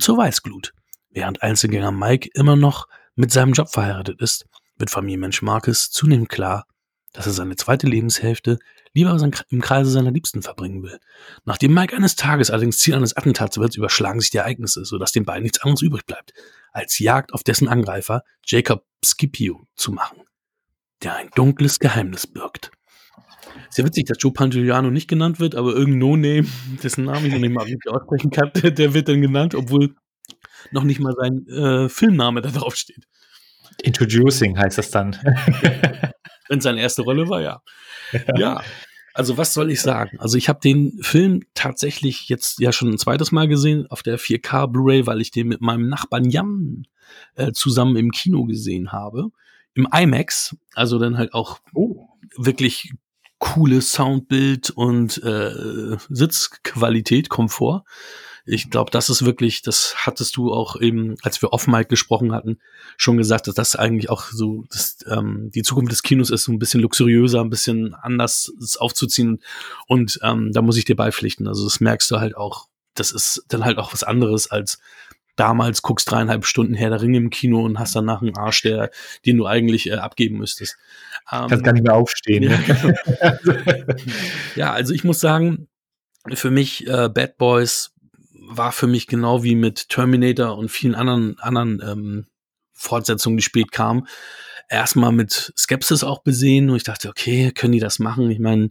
[0.00, 0.72] zur Weißglut.
[1.10, 4.46] Während Einzelgänger Mike immer noch mit seinem Job verheiratet ist,
[4.78, 6.66] wird Familienmensch Marcus zunehmend klar,
[7.12, 8.58] dass er seine zweite Lebenshälfte
[8.94, 9.16] lieber
[9.48, 10.98] im Kreise seiner Liebsten verbringen will.
[11.44, 15.24] Nachdem Mike eines Tages allerdings Ziel eines Attentats wird, überschlagen sich die Ereignisse, sodass den
[15.24, 16.32] beiden nichts anderes übrig bleibt,
[16.72, 20.22] als Jagd auf dessen Angreifer Jacob Scipio zu machen,
[21.02, 22.70] der ein dunkles Geheimnis birgt.
[23.70, 26.46] Sehr witzig, dass Joe Pantoliano nicht genannt wird, aber irgendein No-Name,
[26.82, 29.94] dessen Namen ich noch nicht mal wirklich aussprechen kann, der, der, wird dann genannt, obwohl
[30.70, 33.06] noch nicht mal sein äh, Filmname da drauf steht.
[33.82, 35.16] Introducing heißt das dann.
[36.48, 37.62] Wenn seine erste Rolle war, ja.
[38.36, 38.62] Ja.
[39.14, 40.18] Also was soll ich sagen?
[40.20, 44.18] Also ich habe den Film tatsächlich jetzt ja schon ein zweites Mal gesehen auf der
[44.18, 46.86] 4K Blu-ray, weil ich den mit meinem Nachbarn Jan
[47.34, 49.28] äh, zusammen im Kino gesehen habe.
[49.74, 52.06] Im IMAX, also dann halt auch oh.
[52.36, 52.92] wirklich
[53.38, 57.84] cooles Soundbild und äh, Sitzqualität, Komfort.
[58.44, 62.32] Ich glaube, das ist wirklich, das hattest du auch eben, als wir off Mic gesprochen
[62.32, 62.58] hatten,
[62.96, 66.52] schon gesagt, dass das eigentlich auch so das, ähm, die Zukunft des Kinos ist, so
[66.52, 69.40] ein bisschen luxuriöser, ein bisschen anders aufzuziehen.
[69.86, 71.46] Und ähm, da muss ich dir beipflichten.
[71.46, 72.68] Also das merkst du halt auch.
[72.94, 74.78] Das ist dann halt auch was anderes als
[75.36, 78.90] damals guckst dreieinhalb Stunden Herr der Ringe im Kino und hast danach einen Arsch, der,
[79.24, 80.76] den du eigentlich äh, abgeben müsstest.
[81.30, 82.42] Ähm, Kannst gar nicht mehr aufstehen.
[82.42, 83.86] Ja, ne?
[84.56, 85.68] ja also ich muss sagen,
[86.34, 87.92] für mich äh, Bad Boys
[88.56, 92.26] war für mich genau wie mit Terminator und vielen anderen anderen ähm,
[92.72, 94.06] Fortsetzungen, die spät kamen,
[94.68, 98.30] erstmal mit Skepsis auch besehen und ich dachte, okay, können die das machen?
[98.30, 98.70] Ich meine,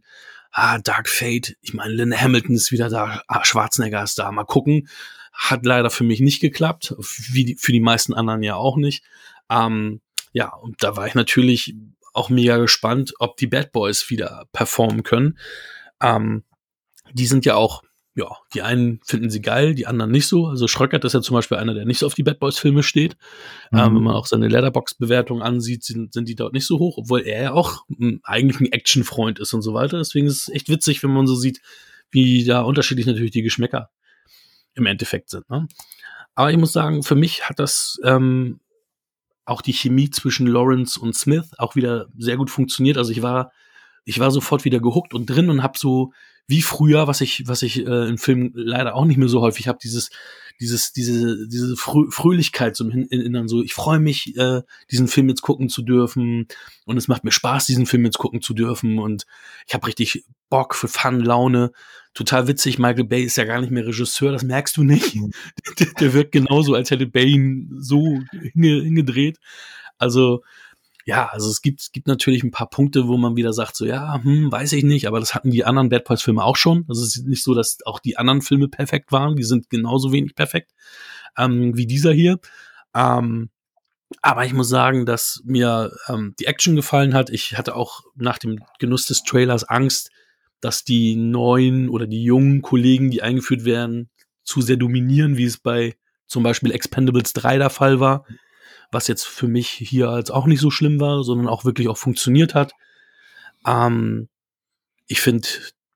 [0.51, 4.43] ah, Dark Fate, ich meine, Linda Hamilton ist wieder da, ah, Schwarzenegger ist da, mal
[4.43, 4.89] gucken.
[5.31, 6.95] Hat leider für mich nicht geklappt,
[7.31, 9.03] wie die, für die meisten anderen ja auch nicht.
[9.49, 10.01] Ähm,
[10.33, 11.75] ja, und da war ich natürlich
[12.13, 15.37] auch mega gespannt, ob die Bad Boys wieder performen können.
[16.01, 16.43] Ähm,
[17.13, 20.47] die sind ja auch, ja, die einen finden sie geil, die anderen nicht so.
[20.47, 22.83] Also Schröckert ist ja zum Beispiel einer, der nicht so auf die Bad Boys Filme
[22.83, 23.15] steht.
[23.71, 23.79] Ähm, mhm.
[23.79, 27.21] Ähm, wenn man auch seine Letterbox-Bewertung ansieht, sind, sind die dort nicht so hoch, obwohl
[27.21, 29.97] er ja auch m, eigentlich ein Action-Freund ist und so weiter.
[29.97, 31.61] Deswegen ist es echt witzig, wenn man so sieht,
[32.09, 33.89] wie da unterschiedlich natürlich die Geschmäcker
[34.73, 35.49] im Endeffekt sind.
[35.49, 35.67] Ne?
[36.35, 38.59] Aber ich muss sagen, für mich hat das ähm,
[39.45, 42.97] auch die Chemie zwischen Lawrence und Smith auch wieder sehr gut funktioniert.
[42.97, 43.51] Also ich war,
[44.03, 46.11] ich war sofort wieder gehuckt und drin und habe so
[46.47, 49.67] wie früher, was ich, was ich äh, in Filmen leider auch nicht mehr so häufig
[49.67, 50.09] habe, dieses,
[50.59, 53.47] dieses, diese, diese Frö Fröhlichkeit zum Innern.
[53.47, 56.47] So, ich freue mich, äh, diesen Film jetzt gucken zu dürfen
[56.85, 59.25] und es macht mir Spaß, diesen Film jetzt gucken zu dürfen und
[59.67, 61.71] ich habe richtig Bock für Fun, Laune.
[62.13, 65.17] Total witzig, Michael Bay ist ja gar nicht mehr Regisseur, das merkst du nicht.
[65.79, 68.19] Der, der wirkt genauso, als hätte Bay ihn so
[68.53, 69.39] hingedreht.
[69.97, 70.43] Also,
[71.05, 73.85] ja, also es gibt, es gibt natürlich ein paar Punkte, wo man wieder sagt, so
[73.85, 76.85] ja, hm, weiß ich nicht, aber das hatten die anderen Bad Boys Filme auch schon.
[76.87, 80.11] Also es ist nicht so, dass auch die anderen Filme perfekt waren, die sind genauso
[80.11, 80.71] wenig perfekt
[81.37, 82.39] ähm, wie dieser hier.
[82.93, 83.49] Ähm,
[84.21, 87.29] aber ich muss sagen, dass mir ähm, die Action gefallen hat.
[87.29, 90.11] Ich hatte auch nach dem Genuss des Trailers Angst,
[90.59, 94.09] dass die neuen oder die jungen Kollegen, die eingeführt werden,
[94.43, 95.95] zu sehr dominieren, wie es bei
[96.27, 98.25] zum Beispiel Expendables 3 der Fall war
[98.91, 101.97] was jetzt für mich hier als auch nicht so schlimm war, sondern auch wirklich auch
[101.97, 102.73] funktioniert hat.
[103.65, 104.27] Ähm,
[105.07, 105.47] ich finde,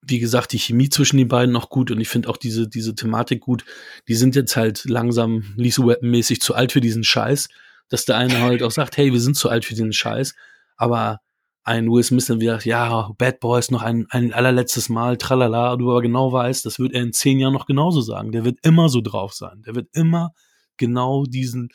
[0.01, 2.95] wie gesagt, die Chemie zwischen den beiden noch gut und ich finde auch diese, diese
[2.95, 3.65] Thematik gut.
[4.07, 7.49] Die sind jetzt halt langsam Lisa Weapon-mäßig zu alt für diesen Scheiß,
[7.89, 10.35] dass der eine halt auch sagt, hey, wir sind zu alt für diesen Scheiß,
[10.77, 11.21] aber
[11.63, 15.89] ein Will Smith dann wieder, ja, Bad Boys noch ein, ein allerletztes Mal, tralala, du
[15.89, 18.31] aber genau weißt, das wird er in zehn Jahren noch genauso sagen.
[18.31, 19.63] Der wird immer so drauf sein.
[19.65, 20.33] Der wird immer
[20.77, 21.69] genau diesen,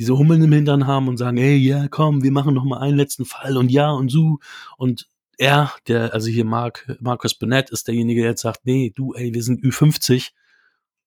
[0.00, 2.96] diese Hummeln im Hintern haben und sagen, ey, ja, komm, wir machen noch mal einen
[2.96, 4.38] letzten Fall und ja und so.
[4.78, 9.12] Und er, der, also hier Mark, Marcus Burnett ist derjenige, der jetzt sagt, nee, du,
[9.12, 10.30] ey, wir sind Ü50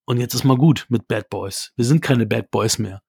[0.06, 1.74] und jetzt ist mal gut mit Bad Boys.
[1.76, 3.02] Wir sind keine Bad Boys mehr.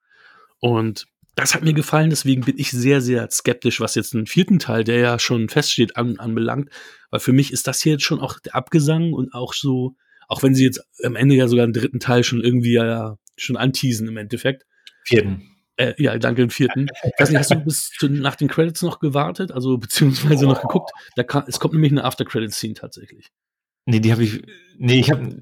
[0.58, 4.58] Und das hat mir gefallen, deswegen bin ich sehr, sehr skeptisch, was jetzt einen vierten
[4.58, 6.70] Teil, der ja schon feststeht, an, anbelangt.
[7.10, 9.96] Weil für mich ist das hier jetzt schon auch der Abgesang und auch so,
[10.28, 13.58] auch wenn sie jetzt am Ende ja sogar einen dritten Teil schon irgendwie ja schon
[13.58, 14.64] anteasen im Endeffekt.
[15.04, 15.53] Vierten.
[15.76, 16.86] Äh, ja, danke, den vierten.
[17.04, 19.50] Ich weiß nicht, hast du bis zu, nach den Credits noch gewartet?
[19.50, 20.50] Also, beziehungsweise oh.
[20.50, 20.92] noch geguckt?
[21.16, 23.30] Da kann, es kommt nämlich eine After-Credit-Scene tatsächlich.
[23.86, 24.42] Nee, die habe ich.
[24.78, 25.36] Nee, ich habe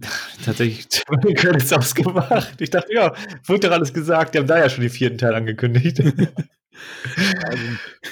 [0.45, 0.89] tatsächlich
[1.29, 2.61] die Credits ausgemacht.
[2.61, 3.15] Ich dachte, ja,
[3.45, 4.35] wurde doch alles gesagt.
[4.35, 6.01] Die haben da ja schon den vierten Teil angekündigt.
[6.01, 7.63] also,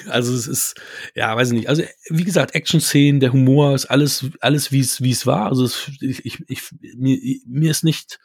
[0.07, 0.81] also, es ist,
[1.15, 1.69] ja, weiß ich nicht.
[1.69, 5.47] Also, wie gesagt, Action-Szenen, der Humor ist alles, alles wie es, wie es war.
[5.47, 6.61] Also, es, ich, ich, ich,
[6.95, 8.19] mir, mir ist nicht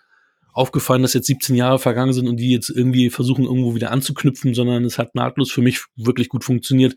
[0.56, 4.54] aufgefallen, dass jetzt 17 Jahre vergangen sind und die jetzt irgendwie versuchen, irgendwo wieder anzuknüpfen,
[4.54, 6.96] sondern es hat nahtlos für mich wirklich gut funktioniert,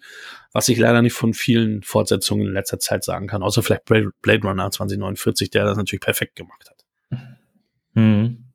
[0.53, 4.47] was ich leider nicht von vielen Fortsetzungen in letzter Zeit sagen kann, außer vielleicht Blade
[4.47, 7.19] Runner 2049, der das natürlich perfekt gemacht hat.
[7.95, 8.45] Hm.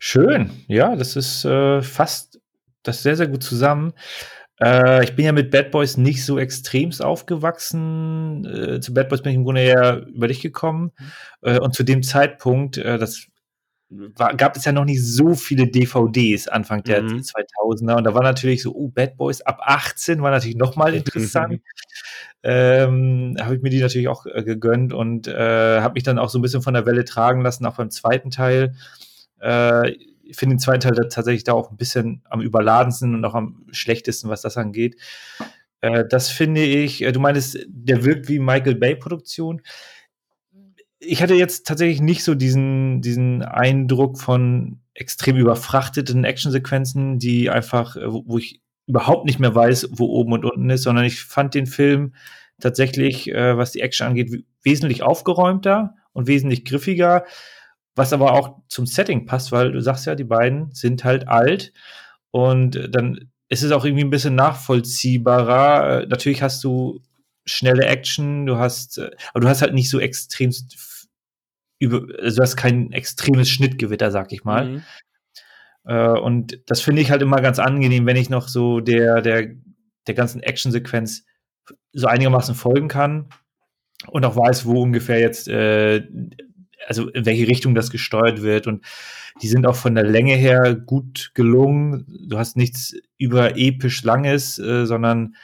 [0.00, 2.40] Schön, ja, das ist äh, fast
[2.82, 3.92] das sehr, sehr gut zusammen.
[4.60, 8.44] Äh, ich bin ja mit Bad Boys nicht so extremst aufgewachsen.
[8.44, 10.90] Äh, zu Bad Boys bin ich im Grunde eher über dich gekommen.
[10.98, 11.48] Mhm.
[11.48, 13.28] Äh, und zu dem Zeitpunkt, äh, das
[13.88, 17.20] war, gab es ja noch nicht so viele DVDs Anfang der mhm.
[17.20, 21.60] 2000er und da war natürlich so, oh, Bad Boys ab 18 war natürlich nochmal interessant.
[22.42, 26.28] ähm, habe ich mir die natürlich auch äh, gegönnt und äh, habe mich dann auch
[26.28, 28.74] so ein bisschen von der Welle tragen lassen, auch beim zweiten Teil.
[29.40, 29.90] Äh,
[30.28, 33.66] ich finde den zweiten Teil tatsächlich da auch ein bisschen am überladensten und auch am
[33.70, 34.96] schlechtesten, was das angeht.
[35.80, 39.62] Äh, das finde ich, äh, du meinst, der wirkt wie Michael Bay Produktion
[40.98, 47.96] ich hatte jetzt tatsächlich nicht so diesen, diesen Eindruck von extrem überfrachteten Actionsequenzen, die einfach,
[47.96, 51.54] äh, wo, ich überhaupt nicht mehr weiß, wo oben und unten ist, sondern ich fand
[51.54, 52.14] den Film
[52.60, 57.24] tatsächlich, äh, was die Action angeht, wesentlich aufgeräumter und wesentlich griffiger.
[57.98, 61.72] was aber auch zum Setting passt, weil du sagst ja, die beiden sind halt alt
[62.30, 66.02] und dann ist es auch irgendwie ein bisschen nachvollziehbarer.
[66.02, 67.00] Äh, natürlich hast du
[67.46, 70.52] schnelle Action, du hast, äh, aber du hast halt nicht so extrem
[71.78, 74.66] über, also du hast kein extremes Schnittgewitter, sag ich mal.
[74.66, 74.82] Mhm.
[75.84, 79.54] Äh, und das finde ich halt immer ganz angenehm, wenn ich noch so der, der,
[80.06, 81.24] der ganzen Actionsequenz
[81.92, 83.28] so einigermaßen folgen kann
[84.08, 86.06] und auch weiß, wo ungefähr jetzt, äh,
[86.86, 88.66] also in welche Richtung das gesteuert wird.
[88.66, 88.84] Und
[89.42, 92.06] die sind auch von der Länge her gut gelungen.
[92.28, 95.34] Du hast nichts über episch Langes, äh, sondern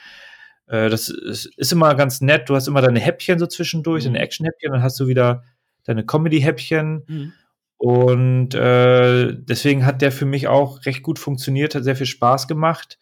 [0.67, 2.49] äh, das ist, ist, immer ganz nett.
[2.49, 4.13] Du hast immer deine Häppchen so zwischendurch, mhm.
[4.13, 5.43] deine Action-Häppchen, dann hast du wieder
[5.83, 7.03] deine Comedy-Häppchen.
[7.07, 7.33] Mhm.
[7.77, 12.47] Und äh, deswegen hat der für mich auch recht gut funktioniert, hat sehr viel Spaß
[12.47, 12.97] gemacht.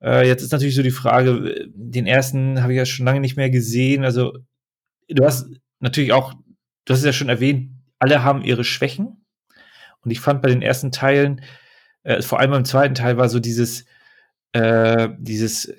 [0.00, 3.36] Äh, jetzt ist natürlich so die Frage, den ersten habe ich ja schon lange nicht
[3.36, 4.04] mehr gesehen.
[4.04, 4.38] Also
[5.08, 5.48] du hast
[5.80, 6.34] natürlich auch,
[6.84, 9.24] du hast es ja schon erwähnt, alle haben ihre Schwächen.
[10.02, 11.42] Und ich fand bei den ersten Teilen,
[12.04, 13.84] äh, vor allem im zweiten Teil war so dieses,
[14.52, 15.74] äh, dieses,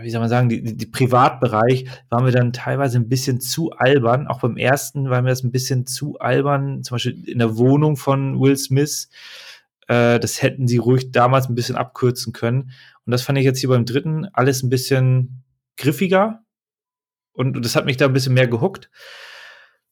[0.00, 4.26] wie soll man sagen, die, die, Privatbereich waren wir dann teilweise ein bisschen zu albern.
[4.26, 6.82] Auch beim ersten war mir das ein bisschen zu albern.
[6.82, 9.10] Zum Beispiel in der Wohnung von Will Smith.
[9.88, 12.70] Äh, das hätten sie ruhig damals ein bisschen abkürzen können.
[13.04, 15.44] Und das fand ich jetzt hier beim dritten alles ein bisschen
[15.76, 16.42] griffiger.
[17.32, 18.90] Und, und das hat mich da ein bisschen mehr gehuckt.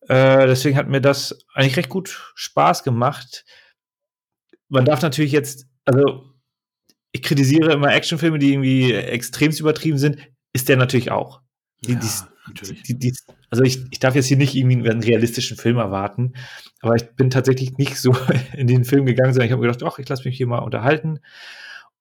[0.09, 3.45] Äh, deswegen hat mir das eigentlich recht gut Spaß gemacht.
[4.69, 6.30] Man darf natürlich jetzt, also
[7.13, 10.19] ich kritisiere immer Actionfilme, die irgendwie extremst übertrieben sind,
[10.53, 11.41] ist der natürlich auch.
[11.83, 12.83] Die, ja, natürlich.
[12.83, 13.15] Die, die,
[13.49, 16.35] also ich, ich darf jetzt hier nicht irgendwie einen realistischen Film erwarten,
[16.81, 18.15] aber ich bin tatsächlich nicht so
[18.57, 21.21] in den Film gegangen, sondern ich habe gedacht, ach, ich lasse mich hier mal unterhalten.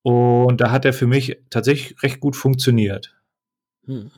[0.02, 3.16] Und da hat er für mich tatsächlich recht gut funktioniert.
[3.86, 4.12] Hm.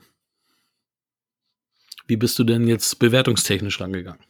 [2.08, 4.22] Wie bist du denn jetzt bewertungstechnisch rangegangen?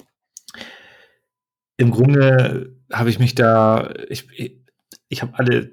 [1.78, 4.28] Im Grunde habe ich mich da, ich,
[5.10, 5.72] ich habe alle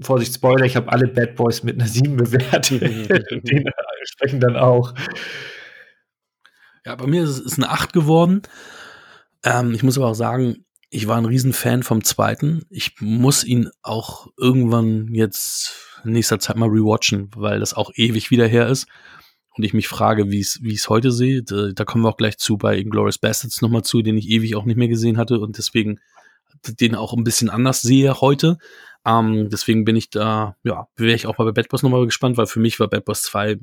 [0.00, 2.80] Vorsicht, Spoiler, ich habe alle Bad Boys mit einer 7 bewertet.
[3.50, 3.64] Den
[4.04, 4.94] sprechen dann auch.
[6.84, 8.42] Ja, bei mir ist es eine 8 geworden.
[9.44, 12.62] Ähm, ich muss aber auch sagen, ich war ein Riesenfan vom zweiten.
[12.70, 18.30] Ich muss ihn auch irgendwann jetzt in nächster Zeit mal rewatchen, weil das auch ewig
[18.30, 18.86] wieder her ist.
[19.56, 21.42] Und ich mich frage, wie ich es heute sehe.
[21.42, 24.54] Da, da, kommen wir auch gleich zu bei Inglourious Bastards nochmal zu, den ich ewig
[24.54, 25.98] auch nicht mehr gesehen hatte und deswegen
[26.80, 28.58] den auch ein bisschen anders sehe heute.
[29.06, 32.36] Ähm, deswegen bin ich da, ja, wäre ich auch mal bei Bad Boss nochmal gespannt,
[32.36, 33.58] weil für mich war Bad Boss 2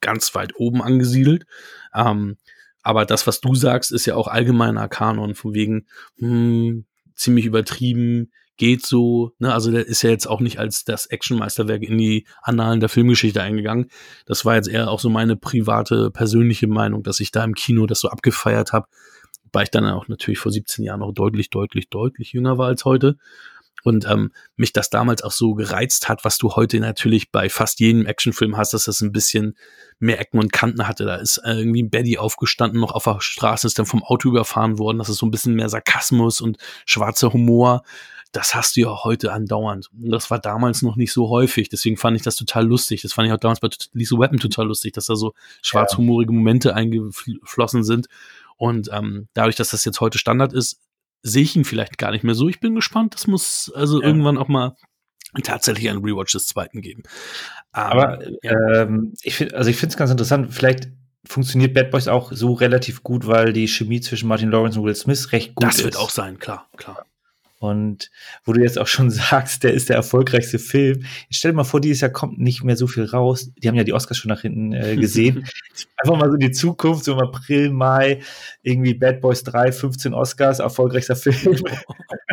[0.00, 1.46] ganz weit oben angesiedelt.
[1.94, 2.36] Ähm,
[2.82, 5.86] aber das, was du sagst, ist ja auch allgemeiner Kanon, von wegen,
[6.18, 6.84] hm,
[7.14, 11.82] ziemlich übertrieben, geht so, ne, also der ist ja jetzt auch nicht als das Actionmeisterwerk
[11.82, 13.90] in die Annalen der Filmgeschichte eingegangen.
[14.26, 17.86] Das war jetzt eher auch so meine private, persönliche Meinung, dass ich da im Kino
[17.86, 18.86] das so abgefeiert habe,
[19.52, 22.84] weil ich dann auch natürlich vor 17 Jahren noch deutlich, deutlich, deutlich jünger war als
[22.84, 23.16] heute
[23.82, 27.80] und ähm, mich das damals auch so gereizt hat, was du heute natürlich bei fast
[27.80, 29.56] jedem Actionfilm hast, dass das ein bisschen
[29.98, 31.04] mehr Ecken und Kanten hatte.
[31.04, 34.28] Da ist äh, irgendwie ein Baddy aufgestanden, noch auf der Straße, ist dann vom Auto
[34.28, 34.98] überfahren worden.
[34.98, 36.56] Das ist so ein bisschen mehr Sarkasmus und
[36.86, 37.82] schwarzer Humor.
[38.32, 39.90] Das hast du ja heute andauernd.
[39.92, 41.68] Und das war damals noch nicht so häufig.
[41.68, 43.02] Deswegen fand ich das total lustig.
[43.02, 46.74] Das fand ich auch damals bei Lisa Weapon total lustig, dass da so schwarzhumorige Momente
[46.74, 48.08] eingeflossen sind.
[48.56, 50.80] Und ähm, dadurch, dass das jetzt heute Standard ist,
[51.24, 52.48] sehe ich ihn vielleicht gar nicht mehr so.
[52.48, 53.14] Ich bin gespannt.
[53.14, 54.06] Das muss also ja.
[54.06, 54.76] irgendwann auch mal
[55.42, 57.02] tatsächlich einen Rewatch des zweiten geben.
[57.72, 58.82] Aber, Aber ja.
[58.82, 60.52] ähm, ich finde, also ich finde es ganz interessant.
[60.52, 60.90] Vielleicht
[61.26, 64.94] funktioniert Bad Boys auch so relativ gut, weil die Chemie zwischen Martin Lawrence und Will
[64.94, 65.78] Smith recht gut das ist.
[65.78, 67.06] Das wird auch sein, klar, klar.
[67.64, 68.10] Und
[68.44, 71.04] wo du jetzt auch schon sagst, der ist der erfolgreichste Film.
[71.30, 73.50] Ich stell dir mal vor, dieses Jahr kommt nicht mehr so viel raus.
[73.56, 75.46] Die haben ja die Oscars schon nach hinten äh, gesehen.
[75.96, 78.20] Einfach mal so die Zukunft, so im April, Mai,
[78.62, 81.62] irgendwie Bad Boys 3, 15 Oscars, erfolgreichster Film.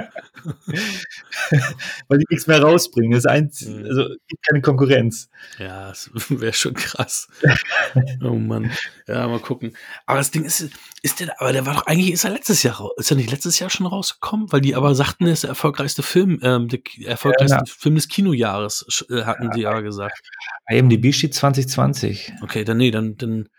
[2.07, 3.11] Weil die nichts mehr rausbringen.
[3.11, 3.85] Das ist ein, mhm.
[3.85, 5.29] also gibt keine Konkurrenz.
[5.57, 7.27] Ja, das wäre schon krass.
[8.23, 8.71] oh Mann.
[9.07, 9.75] Ja, mal gucken.
[10.05, 10.69] Aber das Ding ist,
[11.01, 13.59] ist der, aber der war doch eigentlich, ist er letztes Jahr, ist er nicht letztes
[13.59, 14.51] Jahr schon rausgekommen?
[14.51, 17.73] Weil die aber sagten, er ist der erfolgreichste Film, ähm, der erfolgreichste ja, ja.
[17.77, 20.21] Film des Kinojahres, äh, hatten ja, die ja gesagt.
[20.69, 22.33] IMDb steht 2020.
[22.41, 23.49] Okay, dann nee, dann, dann,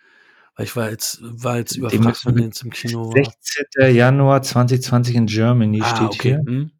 [0.56, 3.24] weil ich war jetzt, war jetzt überfragt, wenn jetzt im Kino war.
[3.24, 3.94] 16.
[3.94, 6.28] Januar 2020 in Germany ah, steht okay.
[6.28, 6.38] hier.
[6.46, 6.70] Hm.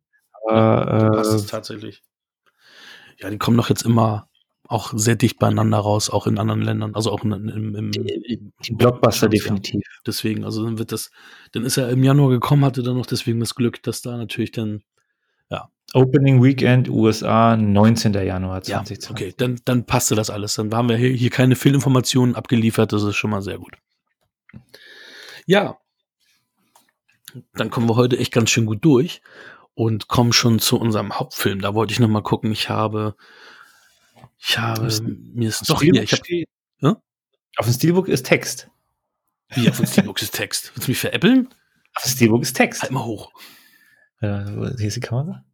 [0.47, 2.03] Aber, äh, tatsächlich.
[3.19, 4.29] Ja, die kommen doch jetzt immer
[4.73, 8.53] auch sehr dicht beieinander raus, auch in anderen Ländern, also auch in, im, im die,
[8.65, 9.83] die Blockbuster definitiv.
[10.07, 11.11] Deswegen, also dann wird das,
[11.53, 14.51] dann ist er im Januar gekommen, hatte dann noch deswegen das Glück, dass da natürlich
[14.51, 14.83] dann,
[15.53, 15.69] ja.
[15.95, 18.15] Opening Weekend USA, 19.
[18.15, 19.05] Januar 2020.
[19.05, 20.55] Ja, okay, dann, dann passte das alles.
[20.55, 23.75] Dann haben wir hier, hier keine Fehlinformationen abgeliefert, das ist schon mal sehr gut.
[25.47, 25.77] Ja,
[27.55, 29.21] dann kommen wir heute echt ganz schön gut durch
[29.75, 31.61] und kommen schon zu unserem Hauptfilm.
[31.61, 32.53] Da wollte ich noch mal gucken.
[32.53, 33.15] Ich habe,
[34.39, 34.89] ich habe,
[35.35, 36.49] mir ist Auf doch hier, ich habe, steht-
[36.81, 36.97] Ja?
[37.57, 38.69] Auf dem Steelbook ist Text.
[39.51, 40.73] wie auf dem Steelbook ist Text.
[40.75, 41.49] Willst du mich veräppeln?
[41.95, 42.83] Auf dem Steelbook ist Text.
[42.83, 43.31] Halt mal hoch.
[44.23, 44.45] Äh,
[44.79, 45.45] hier ist die Kamera.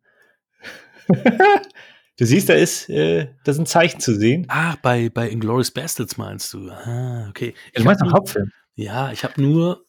[1.09, 4.47] du siehst, da ist, äh, da sind Zeichen zu sehen.
[4.49, 6.71] Ah, bei, bei Inglourious Bastards meinst du.
[6.71, 7.55] Ah, okay.
[7.75, 8.53] Du Ich meinst noch nur, Hauptfilm?
[8.75, 9.87] ja, ich habe nur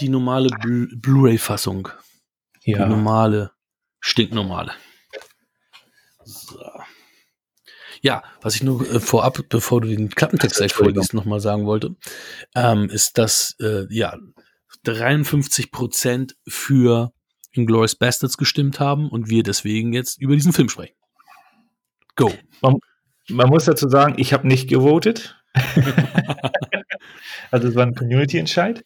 [0.00, 1.88] die normale Blu- Blu-ray-Fassung.
[2.64, 3.50] Die normale,
[4.00, 4.72] stinknormale.
[6.24, 6.60] So.
[8.02, 11.96] Ja, was ich nur äh, vorab, bevor du den Klappentext gleich vorliest, nochmal sagen wollte,
[12.54, 14.16] ähm, ist, dass äh, ja
[14.84, 17.12] 53 Prozent für
[17.52, 20.94] Inglourious Bastards gestimmt haben und wir deswegen jetzt über diesen Film sprechen.
[22.16, 22.32] Go.
[23.28, 25.36] Man muss dazu sagen, ich habe nicht gewotet.
[27.50, 28.84] also es war ein Community-Entscheid.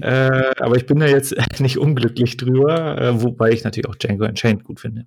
[0.00, 4.24] äh, aber ich bin da jetzt nicht unglücklich drüber, äh, wobei ich natürlich auch Django
[4.24, 5.06] Unchained gut finde.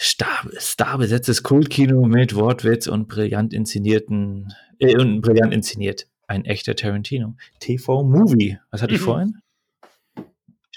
[0.00, 6.06] Star, starbesetztes Kultkino mit Wortwitz und brillant inszenierten, äh, und brillant inszeniert.
[6.26, 7.36] Ein echter Tarantino.
[7.60, 8.58] TV-Movie.
[8.70, 9.04] Was hatte ich Mhm.
[9.04, 9.38] vorhin?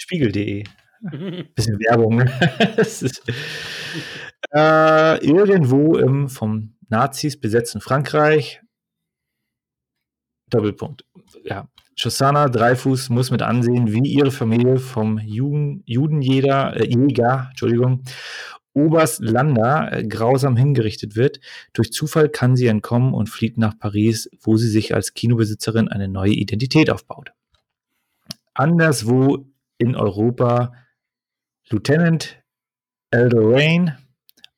[0.08, 0.64] Spiegel.de.
[1.56, 2.22] Bisschen Werbung.
[2.78, 3.22] Ist,
[4.56, 8.62] äh, irgendwo im vom Nazis besetzten Frankreich.
[10.50, 11.04] Doppelpunkt.
[11.44, 11.68] Ja.
[11.98, 18.04] Shosanna Dreifuß muss mit ansehen, wie ihre Familie vom Juden, Judenjäger, äh, Jäger, Entschuldigung,
[18.72, 21.42] Oberst Landa äh, grausam hingerichtet wird.
[21.74, 26.08] Durch Zufall kann sie entkommen und flieht nach Paris, wo sie sich als Kinobesitzerin eine
[26.08, 27.34] neue Identität aufbaut.
[28.54, 29.46] Anderswo
[29.78, 30.74] in Europa
[31.70, 32.42] Lieutenant
[33.12, 33.98] Eldorraine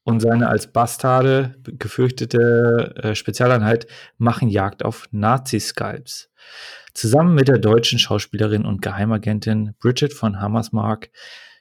[0.03, 6.31] und seine als Bastarde gefürchtete äh, Spezialeinheit machen Jagd auf Nazi-Skalps.
[6.93, 11.11] Zusammen mit der deutschen Schauspielerin und Geheimagentin Bridget von Hammersmark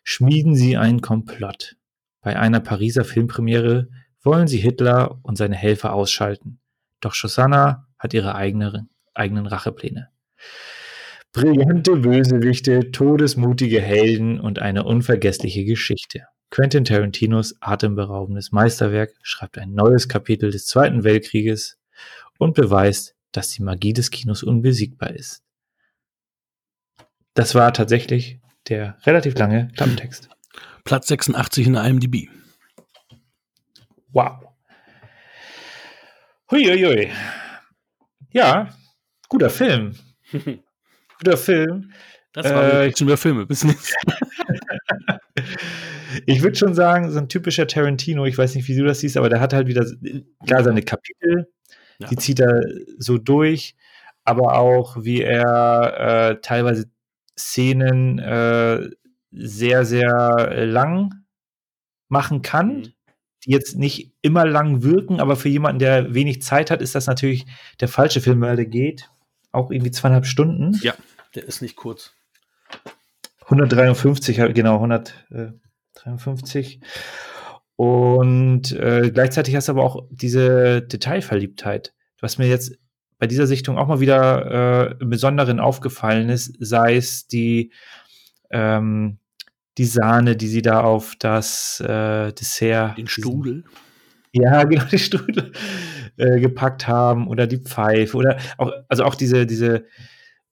[0.02, 1.76] schmieden sie einen Komplott.
[2.22, 3.88] Bei einer Pariser Filmpremiere
[4.22, 6.61] wollen sie Hitler und seine Helfer ausschalten.
[7.00, 10.09] Doch Shosanna hat ihre eigene, eigenen Rachepläne.
[11.33, 16.24] Brillante Bösewichte, todesmutige Helden und eine unvergessliche Geschichte.
[16.51, 21.79] Quentin Tarantinos atemberaubendes Meisterwerk schreibt ein neues Kapitel des Zweiten Weltkrieges
[22.39, 25.43] und beweist, dass die Magie des Kinos unbesiegbar ist.
[27.35, 30.31] Das war tatsächlich der relativ lange Klappentext.
[30.85, 32.31] Platz 86 in der IMDb.
[34.12, 34.55] Wow.
[36.51, 37.12] Huiuiui.
[38.33, 38.74] Ja,
[39.29, 39.95] guter Film.
[41.18, 41.92] Guter Film.
[42.32, 43.46] Das war Äh, schon über Filme.
[43.46, 43.64] Bis
[46.26, 49.16] Ich würde schon sagen, so ein typischer Tarantino, ich weiß nicht, wie du das siehst,
[49.16, 49.84] aber der hat halt wieder
[50.46, 51.48] klar seine Kapitel,
[51.98, 52.08] Ja.
[52.08, 52.62] die zieht er
[52.98, 53.74] so durch,
[54.24, 56.86] aber auch wie er äh, teilweise
[57.38, 58.88] Szenen äh,
[59.30, 61.14] sehr, sehr lang
[62.08, 62.82] machen kann, Mhm.
[63.44, 67.06] die jetzt nicht immer lang wirken, aber für jemanden, der wenig Zeit hat, ist das
[67.06, 67.46] natürlich
[67.80, 69.10] der falsche Film, weil der geht
[69.52, 70.78] auch irgendwie zweieinhalb Stunden.
[70.82, 70.94] Ja,
[71.35, 72.12] der ist nicht kurz.
[73.45, 76.81] 153, ja, genau, 153.
[77.76, 82.76] Und äh, gleichzeitig hast du aber auch diese Detailverliebtheit, was mir jetzt
[83.18, 87.72] bei dieser Sichtung auch mal wieder äh, im Besonderen aufgefallen ist, sei es die,
[88.51, 89.18] ähm,
[89.76, 92.99] die Sahne, die sie da auf das äh, Dessert.
[92.99, 93.64] Den Strudel.
[94.33, 95.53] ja, genau, die Strudel
[96.16, 99.85] äh, gepackt haben oder die Pfeife oder auch, also auch diese, diese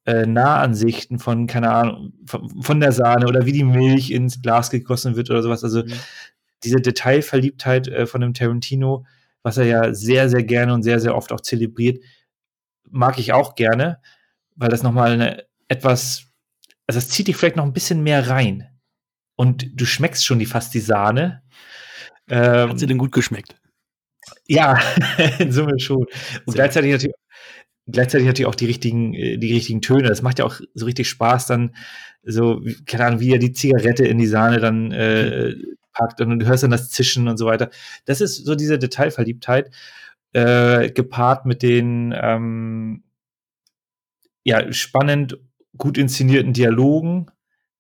[0.07, 4.71] äh, Nahansichten von, keine Ahnung, von, von der Sahne oder wie die Milch ins Glas
[4.71, 5.65] gegossen wird oder sowas.
[5.65, 5.93] Also Mhm.
[6.65, 9.07] diese Detailverliebtheit äh, von dem Tarantino,
[9.43, 11.99] was er ja sehr, sehr gerne und sehr, sehr oft auch zelebriert,
[12.91, 14.01] mag ich auch gerne,
[14.57, 16.27] weil das nochmal eine etwas,
[16.87, 18.69] also es zieht dich vielleicht noch ein bisschen mehr rein.
[19.37, 21.43] Und du schmeckst schon die, fast die Sahne.
[22.29, 23.57] Ähm, Hat sie denn gut geschmeckt?
[24.49, 24.79] ja,
[25.39, 25.99] in Summe schon.
[25.99, 26.09] Und
[26.47, 27.15] Sehr gleichzeitig natürlich,
[27.87, 30.09] gleichzeitig natürlich auch die richtigen, äh, die richtigen Töne.
[30.09, 31.75] Das macht ja auch so richtig Spaß, dann
[32.23, 35.55] so, keine Ahnung, wie er die Zigarette in die Sahne dann äh,
[35.93, 37.71] packt und du hörst dann das Zischen und so weiter.
[38.05, 39.71] Das ist so diese Detailverliebtheit,
[40.33, 43.05] äh, gepaart mit den ähm,
[44.45, 45.39] ja, spannend,
[45.77, 47.27] gut inszenierten Dialogen,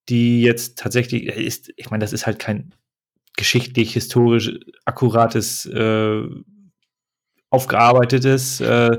[0.08, 2.72] die jetzt tatsächlich, äh, ist, ich meine, das ist halt kein
[3.36, 6.22] geschichtlich, historisch akkurates, äh,
[7.50, 8.60] aufgearbeitetes.
[8.60, 8.98] Äh,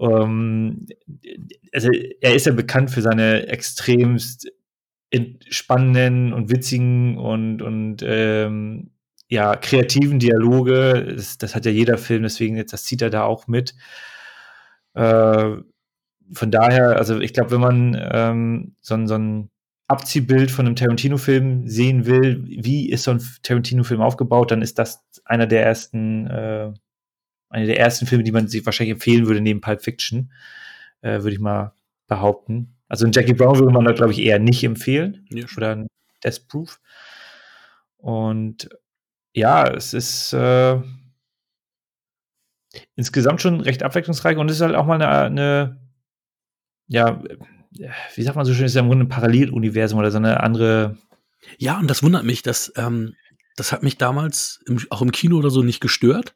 [0.00, 0.86] ähm,
[1.72, 1.90] also
[2.20, 4.50] er ist ja bekannt für seine extremst
[5.48, 8.90] spannenden und witzigen und, und ähm,
[9.28, 11.14] ja, kreativen Dialoge.
[11.16, 13.74] Das, das hat ja jeder Film, deswegen jetzt, das zieht er da auch mit.
[14.94, 15.56] Äh,
[16.32, 19.50] von daher, also ich glaube, wenn man ähm, so, so ein
[19.88, 25.04] Abziehbild von einem Tarantino-Film sehen will, wie ist so ein Tarantino-Film aufgebaut, dann ist das
[25.24, 26.72] einer der ersten, äh,
[27.50, 30.32] einer der ersten Filme, die man sich wahrscheinlich empfehlen würde neben Pulp Fiction,
[31.02, 31.74] äh, würde ich mal
[32.06, 32.76] behaupten.
[32.88, 35.26] Also ein Jackie Brown würde man da, glaube ich, eher nicht empfehlen.
[35.30, 35.44] Ja.
[35.56, 35.86] Oder ein
[36.24, 36.80] Death Proof.
[37.98, 38.68] Und
[39.32, 40.80] ja, es ist äh,
[42.96, 45.80] insgesamt schon recht abwechslungsreich und es ist halt auch mal eine, eine
[46.88, 47.22] ja,
[48.14, 50.96] wie sagt man so schön, ist ja im Grunde ein Paralleluniversum oder so eine andere.
[51.58, 53.14] Ja, und das wundert mich, dass ähm,
[53.56, 56.34] das hat mich damals im, auch im Kino oder so nicht gestört.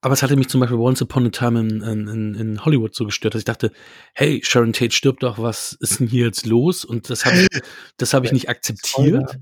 [0.00, 3.04] Aber es hatte mich zum Beispiel Once Upon a Time in, in, in Hollywood so
[3.04, 3.72] gestört, dass ich dachte,
[4.14, 6.84] hey, Sharon Tate stirbt doch, was ist denn hier jetzt los?
[6.84, 7.48] Und das habe ich,
[7.96, 9.38] das habe ich nicht akzeptiert.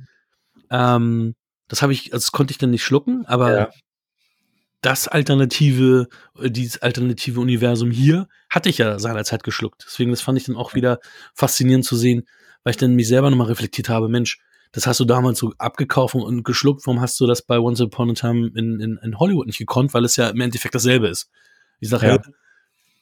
[0.70, 1.34] Ähm,
[1.68, 3.70] das habe ich, also das konnte ich dann nicht schlucken, aber ja
[4.86, 6.06] das alternative,
[6.38, 9.84] äh, dieses alternative Universum hier hatte ich ja seinerzeit geschluckt.
[9.84, 11.00] Deswegen, das fand ich dann auch wieder
[11.34, 12.28] faszinierend zu sehen,
[12.62, 14.38] weil ich dann mich selber nochmal reflektiert habe, Mensch,
[14.72, 18.10] das hast du damals so abgekauft und geschluckt, warum hast du das bei Once Upon
[18.10, 21.30] a Time in, in, in Hollywood nicht gekonnt, weil es ja im Endeffekt dasselbe ist.
[21.80, 22.12] Ich sage, ja.
[22.12, 22.34] hey,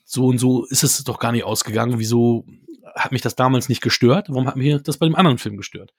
[0.05, 2.47] so und so ist es doch gar nicht ausgegangen, wieso
[2.95, 5.93] hat mich das damals nicht gestört, warum hat mich das bei dem anderen Film gestört?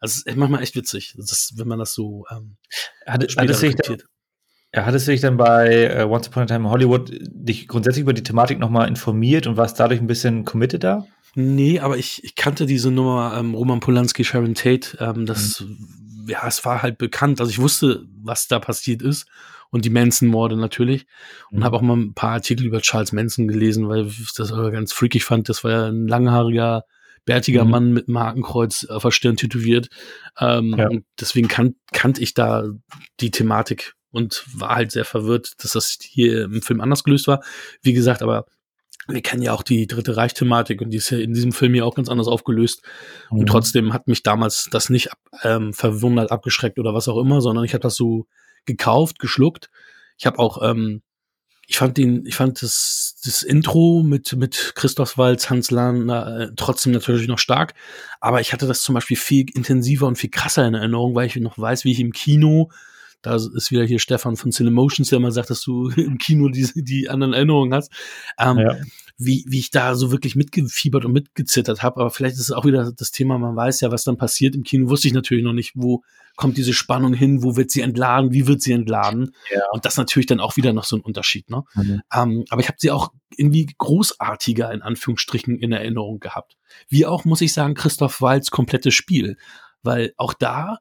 [0.00, 2.56] Also es ist manchmal echt witzig, das, wenn man das so ähm,
[3.06, 3.48] hat, hat
[3.88, 3.96] da,
[4.74, 8.02] ja, hattest du dich dann bei äh, Once Upon a Time in Hollywood dich grundsätzlich
[8.02, 11.06] über die Thematik nochmal informiert und warst dadurch ein bisschen committed da?
[11.34, 14.98] Nee, aber ich, ich kannte diese Nummer ähm, Roman Polanski, Sharon Tate.
[15.00, 16.26] Ähm, das, mhm.
[16.28, 17.40] ja, es war halt bekannt.
[17.40, 19.26] Also ich wusste, was da passiert ist
[19.70, 21.06] und die Manson-Morde natürlich
[21.50, 21.64] und mhm.
[21.64, 25.24] habe auch mal ein paar Artikel über Charles Manson gelesen, weil ich das ganz freakig
[25.24, 25.48] fand.
[25.48, 26.84] Das war ja ein langhaariger,
[27.24, 27.70] bärtiger mhm.
[27.70, 29.88] Mann mit einem Hakenkreuz auf der Stirn tätowiert.
[30.38, 30.88] Ähm, ja.
[30.88, 32.64] Und deswegen kan kannte ich da
[33.20, 37.42] die Thematik und war halt sehr verwirrt, dass das hier im Film anders gelöst war.
[37.80, 38.44] Wie gesagt, aber
[39.08, 41.84] wir kennen ja auch die dritte Reich-Thematik und die ist ja in diesem Film ja
[41.84, 42.82] auch ganz anders aufgelöst.
[43.30, 43.40] Mhm.
[43.40, 45.10] Und trotzdem hat mich damals das nicht
[45.42, 48.26] ähm, verwundert, abgeschreckt oder was auch immer, sondern ich habe das so
[48.64, 49.70] gekauft, geschluckt.
[50.18, 51.02] Ich habe auch, ähm,
[51.66, 56.48] ich fand den, ich fand das, das Intro mit, mit Christoph Walz, Hans Lahn äh,
[56.56, 57.74] trotzdem natürlich noch stark.
[58.20, 61.36] Aber ich hatte das zum Beispiel viel intensiver und viel krasser in Erinnerung, weil ich
[61.36, 62.70] noch weiß, wie ich im Kino
[63.22, 66.68] da ist wieder hier Stefan von Cinemotions, der immer sagt, dass du im Kino die,
[66.74, 67.92] die anderen Erinnerungen hast.
[68.38, 68.76] Ähm, ja.
[69.16, 72.00] wie, wie ich da so wirklich mitgefiebert und mitgezittert habe.
[72.00, 74.54] Aber vielleicht ist es auch wieder das Thema, man weiß ja, was dann passiert.
[74.54, 76.02] Im Kino wusste ich natürlich noch nicht, wo
[76.36, 79.34] kommt diese Spannung hin, wo wird sie entladen, wie wird sie entladen.
[79.54, 79.62] Ja.
[79.72, 81.48] Und das natürlich dann auch wieder noch so ein Unterschied.
[81.50, 81.62] Ne?
[81.74, 82.02] Mhm.
[82.12, 86.56] Ähm, aber ich habe sie auch irgendwie großartiger in Anführungsstrichen in Erinnerung gehabt.
[86.88, 89.36] Wie auch, muss ich sagen, Christoph Walz komplettes Spiel.
[89.82, 90.78] Weil auch da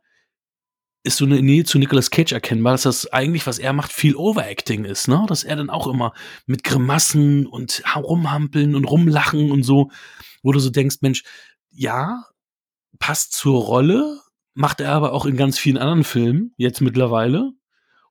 [1.04, 4.16] ist so eine Nähe zu Nicolas Cage erkennbar, dass das eigentlich, was er macht, viel
[4.16, 5.26] Overacting ist, ne?
[5.28, 6.14] Dass er dann auch immer
[6.46, 9.90] mit Grimassen und rumhampeln und rumlachen und so,
[10.44, 11.24] wo du so denkst, Mensch,
[11.72, 12.26] ja,
[13.00, 14.20] passt zur Rolle,
[14.54, 17.52] macht er aber auch in ganz vielen anderen Filmen, jetzt mittlerweile.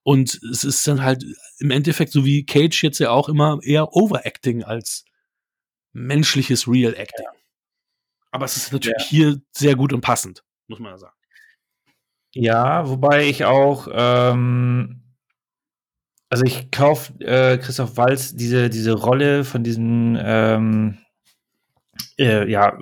[0.02, 1.24] Und es ist dann halt
[1.58, 5.04] im Endeffekt, so wie Cage jetzt ja auch immer eher Overacting als
[5.92, 7.26] menschliches Real Acting.
[7.26, 7.40] Ja.
[8.32, 9.08] Aber es ist natürlich ja.
[9.08, 11.19] hier sehr gut und passend, muss man ja sagen.
[12.34, 15.02] Ja, wobei ich auch, ähm,
[16.28, 20.98] also ich kaufe äh, Christoph Walz diese, diese Rolle von diesem ähm,
[22.18, 22.78] äh, ja,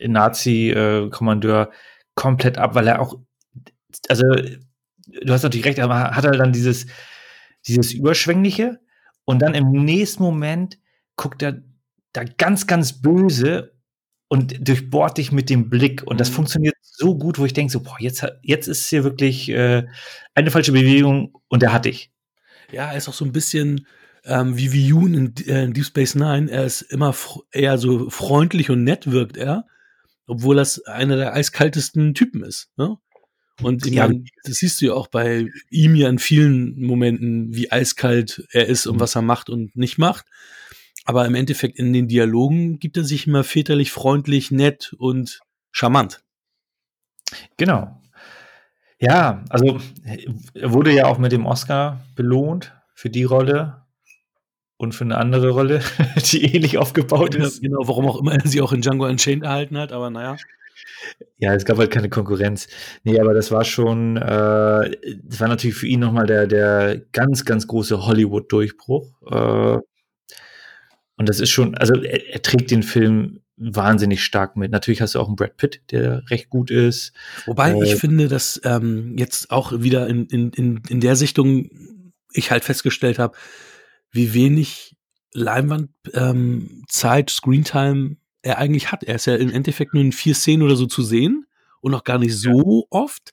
[0.00, 1.70] Nazi-Kommandeur
[2.14, 3.18] komplett ab, weil er auch,
[4.08, 6.86] also du hast natürlich recht, aber hat er dann dieses,
[7.66, 8.80] dieses Überschwängliche
[9.24, 10.78] und dann im nächsten Moment
[11.16, 11.62] guckt er
[12.12, 13.71] da ganz, ganz böse
[14.32, 16.02] und durchbohrt dich mit dem Blick.
[16.06, 16.36] Und das mhm.
[16.36, 19.86] funktioniert so gut, wo ich denke, so, boah, jetzt, jetzt ist hier wirklich äh,
[20.34, 22.10] eine falsche Bewegung und er hat dich.
[22.72, 23.86] Ja, er ist auch so ein bisschen
[24.24, 26.50] ähm, wie Viyun in, äh, in Deep Space Nine.
[26.50, 27.14] Er ist immer
[27.50, 29.66] eher so freundlich und nett wirkt er,
[30.26, 32.70] obwohl das einer der eiskaltesten Typen ist.
[32.78, 32.96] Ne?
[33.60, 34.08] Und ja.
[34.08, 38.66] meine, das siehst du ja auch bei ihm ja in vielen Momenten, wie eiskalt er
[38.66, 39.00] ist und mhm.
[39.00, 40.24] was er macht und nicht macht.
[41.04, 45.40] Aber im Endeffekt in den Dialogen gibt er sich immer väterlich, freundlich, nett und
[45.72, 46.22] charmant.
[47.56, 48.00] Genau.
[48.98, 49.80] Ja, also
[50.54, 53.82] er wurde ja auch mit dem Oscar belohnt für die Rolle
[54.76, 55.80] und für eine andere Rolle,
[56.30, 57.62] die ähnlich aufgebaut ist.
[57.62, 60.36] Genau, warum auch immer er sie auch in Django Unchained erhalten hat, aber naja.
[61.38, 62.68] Ja, es gab halt keine Konkurrenz.
[63.02, 64.90] Nee, aber das war schon, äh,
[65.24, 69.22] das war natürlich für ihn nochmal der, der ganz, ganz große Hollywood-Durchbruch.
[69.30, 69.80] Äh,
[71.22, 74.72] und das ist schon, also er, er, trägt den Film wahnsinnig stark mit.
[74.72, 77.12] Natürlich hast du auch einen Brad Pitt, der recht gut ist.
[77.46, 81.70] Wobei äh, ich finde, dass ähm, jetzt auch wieder in, in, in, in der Sichtung
[82.32, 83.36] ich halt festgestellt habe,
[84.10, 84.96] wie wenig
[85.32, 86.84] Leinwandzeit, ähm,
[87.28, 89.04] Screentime er eigentlich hat.
[89.04, 91.46] Er ist ja im Endeffekt nur in vier Szenen oder so zu sehen
[91.82, 92.98] und noch gar nicht so ja.
[92.98, 93.32] oft.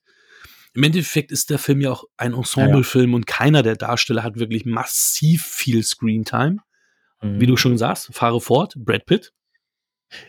[0.75, 3.15] Im Endeffekt ist der Film ja auch ein Ensemblefilm ja.
[3.15, 6.57] und keiner der Darsteller hat wirklich massiv viel Screentime.
[7.21, 7.41] Mhm.
[7.41, 9.33] Wie du schon sagst, fahre fort, Brad Pitt.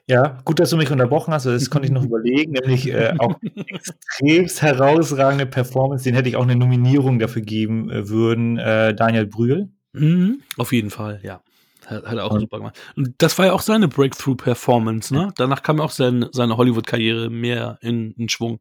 [0.07, 3.37] Ja, gut, dass du mich unterbrochen hast, das konnte ich noch überlegen, nämlich äh, auch
[3.67, 9.27] extrem herausragende Performance, den hätte ich auch eine Nominierung dafür geben äh, würden, äh, Daniel
[9.27, 9.71] Brühl.
[9.93, 11.41] Mhm, auf jeden Fall, ja.
[11.87, 12.41] Hat, hat er auch ja.
[12.41, 12.79] super gemacht.
[12.95, 15.33] Und das war ja auch seine Breakthrough-Performance, ne?
[15.37, 18.61] Danach kam auch sein, seine Hollywood-Karriere mehr in, in Schwung.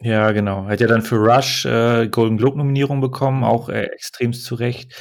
[0.00, 0.66] Ja, genau.
[0.66, 4.94] Hat ja dann für Rush äh, Golden Globe-Nominierung bekommen, auch äh, extremst zu Recht.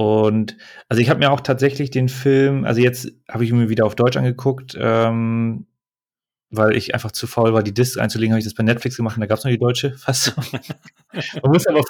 [0.00, 0.56] Und
[0.88, 3.96] also ich habe mir auch tatsächlich den Film, also jetzt habe ich mir wieder auf
[3.96, 5.66] Deutsch angeguckt, ähm,
[6.48, 9.18] weil ich einfach zu faul war, die Disc einzulegen, habe ich das bei Netflix gemacht
[9.18, 10.42] und da gab es noch die deutsche Fassung.
[11.42, 11.82] Man muss aber,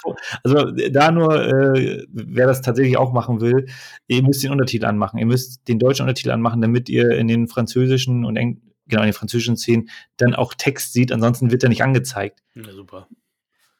[0.43, 3.67] also da nur, äh, wer das tatsächlich auch machen will,
[4.07, 5.17] ihr müsst den Untertitel anmachen.
[5.17, 9.07] Ihr müsst den deutschen Untertitel anmachen, damit ihr in den französischen und Eng genau in
[9.07, 12.41] den französischen Szenen dann auch Text sieht, ansonsten wird er nicht angezeigt.
[12.55, 13.07] Ja, super.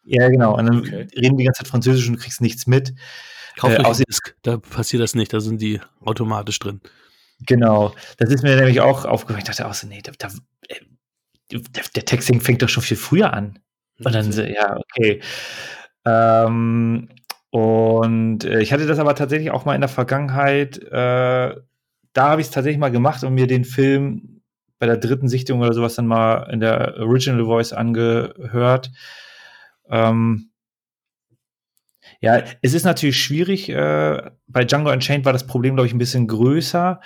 [0.05, 0.57] Ja, genau.
[0.57, 1.07] Und dann okay.
[1.17, 2.93] reden die ganze Zeit Französisch und du kriegst nichts mit.
[3.57, 6.81] Kauf äh, Disk, da passiert das nicht, da sind die automatisch drin.
[7.45, 9.39] Genau, das ist mir nämlich auch aufgefallen.
[9.39, 10.27] Ich dachte auch so, nee, da, da,
[10.67, 10.75] äh,
[11.51, 13.59] der, der Texting fängt doch schon viel früher an.
[14.03, 15.21] Und dann so, ja, okay.
[16.05, 17.09] Ähm,
[17.49, 21.55] und äh, ich hatte das aber tatsächlich auch mal in der Vergangenheit, äh,
[22.13, 24.41] da habe ich es tatsächlich mal gemacht und mir den Film
[24.79, 28.91] bei der dritten Sichtung oder sowas dann mal in der Original Voice angehört.
[29.89, 30.50] Ähm,
[32.19, 33.69] ja, es ist natürlich schwierig.
[33.69, 36.99] Äh, bei Django Unchained war das Problem, glaube ich, ein bisschen größer.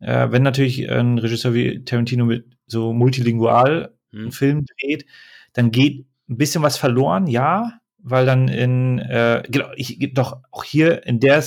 [0.00, 4.20] Äh, wenn natürlich ein Regisseur wie Tarantino mit so multilingual hm.
[4.20, 5.06] einen Film dreht,
[5.52, 10.64] dann geht ein bisschen was verloren, ja, weil dann in, äh, genau, ich, doch auch
[10.64, 11.42] hier in der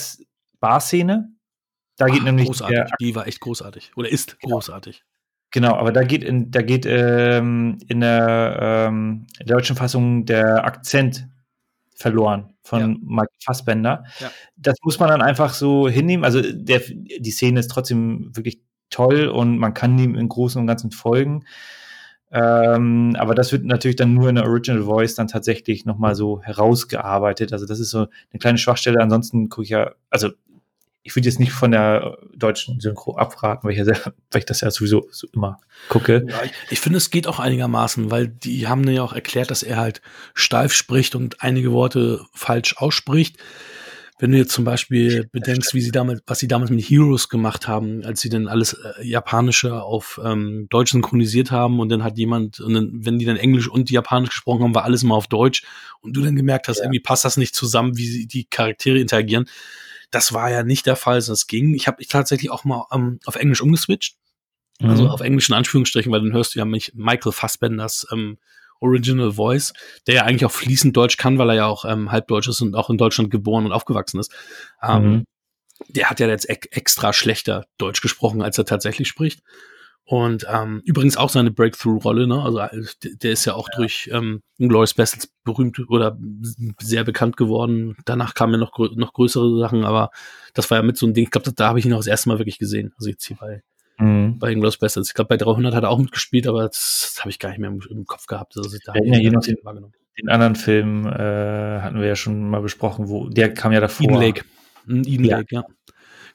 [0.60, 1.30] Bar-Szene,
[1.97, 2.47] da geht Ach, nämlich.
[2.47, 3.91] Großartig, der, die war echt großartig.
[3.95, 4.55] Oder ist genau.
[4.55, 5.03] großartig.
[5.51, 10.26] Genau, aber da geht in, da geht ähm, in der, ähm, in der deutschen Fassung
[10.26, 11.28] der Akzent
[12.00, 12.88] verloren von ja.
[13.02, 14.06] Mike Fassbender.
[14.20, 14.32] Ja.
[14.56, 16.24] Das muss man dann einfach so hinnehmen.
[16.24, 20.66] Also der, die Szene ist trotzdem wirklich toll und man kann ihm im Großen und
[20.66, 21.43] Ganzen folgen.
[22.32, 26.41] Ähm, aber das wird natürlich dann nur in der Original Voice dann tatsächlich nochmal so
[26.41, 27.52] herausgearbeitet.
[27.52, 29.02] Also das ist so eine kleine Schwachstelle.
[29.02, 30.30] Ansonsten gucke ich ja, also
[31.04, 34.00] ich würde jetzt nicht von der deutschen Synchro abraten, weil ich, ja sehr,
[34.32, 36.26] weil ich das ja sowieso so immer gucke.
[36.28, 39.64] Ja, ich, ich finde, es geht auch einigermaßen, weil die haben ja auch erklärt, dass
[39.64, 40.02] er halt
[40.34, 43.38] steif spricht und einige Worte falsch ausspricht.
[44.22, 47.70] Wenn du jetzt zum Beispiel bedenkst, wie sie damals, was sie damals mit Heroes gemacht
[47.70, 52.18] haben, als sie dann alles äh, Japanische auf ähm, Deutsch synchronisiert haben und dann hat
[52.18, 55.28] jemand, und dann, wenn die dann Englisch und Japanisch gesprochen haben, war alles immer auf
[55.28, 55.64] Deutsch
[56.02, 56.84] und du dann gemerkt hast, ja.
[56.84, 59.45] irgendwie passt das nicht zusammen, wie sie die Charaktere interagieren
[60.12, 61.74] das war ja nicht der Fall, sondern es ging.
[61.74, 64.16] Ich habe tatsächlich auch mal ähm, auf Englisch umgeswitcht.
[64.82, 64.91] Also mhm.
[64.91, 68.38] Also auf englischen Anführungsstrichen, weil dann hörst du ja mich Michael Fassbenders ähm,
[68.80, 69.74] Original Voice,
[70.07, 72.76] der ja eigentlich auch fließend Deutsch kann, weil er ja auch ähm, halbdeutsch ist und
[72.76, 74.34] auch in Deutschland geboren und aufgewachsen ist.
[74.82, 75.24] Ähm, mhm.
[75.88, 79.41] Der hat ja jetzt extra schlechter Deutsch gesprochen, als er tatsächlich spricht.
[80.06, 82.41] Und ähm, übrigens auch seine Breakthrough-Rolle, ne?
[82.41, 82.84] Also äh,
[83.22, 83.78] der ist ja auch ja.
[83.78, 86.18] durch ähm, Glorious Bastards berühmt oder
[86.80, 87.95] sehr bekannt geworden.
[88.06, 90.10] Danach kamen ja noch, grö noch größere Sachen, aber
[90.56, 91.26] das war ja mit so ein Ding.
[91.26, 92.91] Ich glaube, da, da habe ich ihn auch das erste Mal wirklich gesehen.
[92.97, 93.62] Also jetzt hier bei,
[94.00, 94.39] mhm.
[94.39, 95.10] bei Glorious Bastards.
[95.10, 97.60] Ich glaube, bei 300 hat er auch mitgespielt, aber das, das habe ich gar nicht
[97.60, 98.58] mehr im, im Kopf gehabt.
[98.58, 99.58] Also da ja, ja, noch den,
[100.20, 104.06] den anderen Film äh, hatten wir ja schon mal besprochen, wo der kam ja davor.
[104.06, 104.45] Eden Lake.
[104.88, 105.38] Eden ja.
[105.38, 105.64] Lake, ja.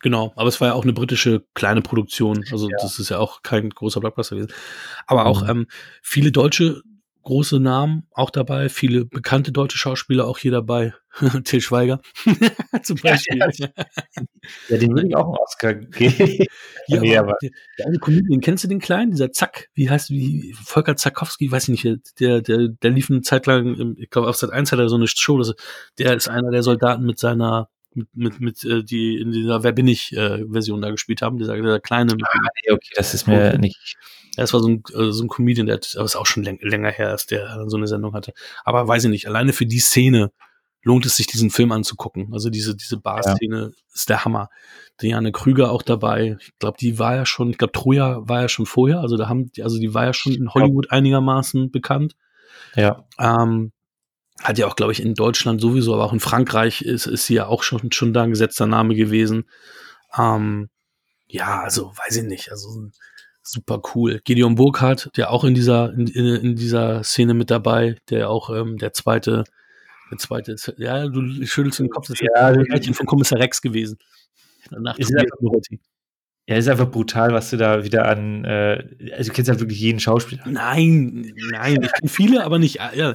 [0.04, 2.76] Genau, aber es war ja auch eine britische kleine Produktion, also ja.
[2.82, 4.52] das ist ja auch kein großer Blockbuster gewesen.
[5.06, 5.48] Aber auch mhm.
[5.48, 5.66] ähm,
[6.02, 6.82] viele deutsche
[7.22, 10.92] große Namen auch dabei, viele bekannte deutsche Schauspieler auch hier dabei.
[11.44, 12.02] Till Schweiger
[12.82, 13.38] zum Beispiel.
[13.38, 13.68] Ja, ja.
[14.68, 16.44] ja, den würde ich auch einen Oscar geben.
[16.86, 17.48] ja, nee, aber der,
[17.78, 19.12] der eine Comedian, kennst du den kleinen?
[19.12, 23.22] Dieser Zack, wie heißt wie Volker Zakowski, weiß ich nicht, der, der, der lief eine
[23.22, 25.42] Zeit lang, ich glaube auf Sat 1 hat er so eine Show,
[25.98, 29.72] der ist einer der Soldaten mit seiner mit, mit, mit äh, die in dieser Wer
[29.72, 32.12] bin ich äh, Version da gespielt haben, dieser, dieser kleine.
[32.12, 33.96] Ah, nee, okay, das ist mir nicht.
[34.36, 37.10] Das war so ein, äh, so ein Comedian, der ist auch schon läng länger her,
[37.10, 38.32] als der so eine Sendung hatte.
[38.64, 40.32] Aber weiß ich nicht, alleine für die Szene
[40.84, 42.28] lohnt es sich, diesen Film anzugucken.
[42.32, 43.70] Also diese, diese Bar-Szene ja.
[43.94, 44.50] ist der Hammer.
[45.00, 46.36] Diane Krüger auch dabei.
[46.40, 49.00] Ich glaube, die war ja schon, ich glaube, Troja war ja schon vorher.
[49.00, 52.16] Also da haben, also die war ja schon in Hollywood einigermaßen bekannt.
[52.76, 53.06] Ja.
[53.18, 53.72] Ähm,
[54.42, 57.34] hat ja auch, glaube ich, in Deutschland sowieso, aber auch in Frankreich ist, ist sie
[57.34, 59.44] ja auch schon, schon da ein gesetzter Name gewesen.
[60.16, 60.68] Ähm,
[61.26, 62.90] ja, also weiß ich nicht, also
[63.42, 64.20] super cool.
[64.24, 68.78] Gideon Burkhardt, der auch in dieser, in, in dieser Szene mit dabei, der auch ähm,
[68.78, 69.44] der zweite,
[70.10, 73.60] der zweite, ja, du schüttelst den Kopf, das ist ja, ein Mädchen von Kommissar Rex
[73.62, 73.98] gewesen.
[74.70, 75.36] Nach Ist einfach-.
[76.46, 78.44] Ja, ist einfach brutal, was du da wieder an.
[78.44, 80.42] Äh, also, du kennst halt wirklich jeden Schauspieler.
[80.46, 82.80] Nein, nein, ich kenne viele, aber nicht.
[82.94, 83.14] Ja.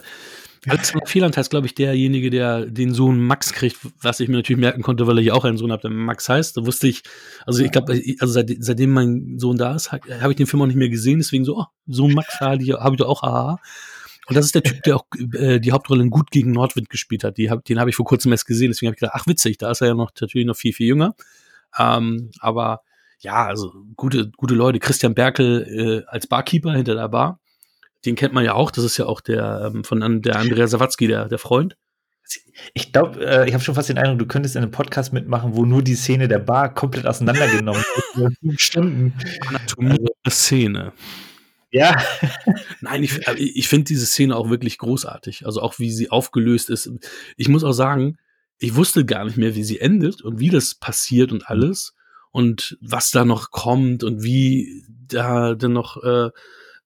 [0.68, 4.60] Alexander Fehland heißt, glaube ich, derjenige, der den Sohn Max kriegt, was ich mir natürlich
[4.60, 6.58] merken konnte, weil er ja auch einen Sohn hat, der Max heißt.
[6.58, 7.04] Da wusste ich,
[7.46, 10.62] also ich glaube, also seit, seitdem mein Sohn da ist, ha- habe ich den Film
[10.62, 13.60] auch nicht mehr gesehen, deswegen so, oh, Sohn Max habe ich, ich doch auch, haha.
[14.28, 17.24] Und das ist der Typ, der auch äh, die Hauptrolle in Gut gegen Nordwind gespielt
[17.24, 17.38] hat.
[17.38, 19.58] Die hab, den habe ich vor kurzem erst gesehen, deswegen habe ich gedacht, ach witzig,
[19.58, 21.16] da ist er ja noch natürlich noch viel, viel jünger.
[21.78, 22.82] Ähm, aber
[23.22, 24.80] ja, also gute, gute Leute.
[24.80, 27.40] Christian Berkel äh, als Barkeeper hinter der Bar.
[28.06, 28.72] Den kennt man ja auch.
[28.72, 31.76] Das ist ja auch der ähm, von der Andrea Sawatzki, der, der Freund.
[32.74, 35.56] Ich glaube, äh, ich habe schon fast den Eindruck, du könntest in einem Podcast mitmachen,
[35.56, 37.84] wo nur die Szene der Bar komplett auseinandergenommen
[38.16, 38.34] wird.
[38.40, 39.14] Fünf Stunden.
[39.48, 40.94] Anatomie der Szene.
[41.72, 41.96] Ja,
[42.82, 45.46] Nein, ich, äh, ich finde diese Szene auch wirklich großartig.
[45.46, 46.92] Also auch wie sie aufgelöst ist.
[47.38, 48.18] Ich muss auch sagen,
[48.60, 51.96] ich wusste gar nicht mehr, wie sie endet und wie das passiert und alles
[52.32, 56.30] und was da noch kommt und wie da dann noch äh,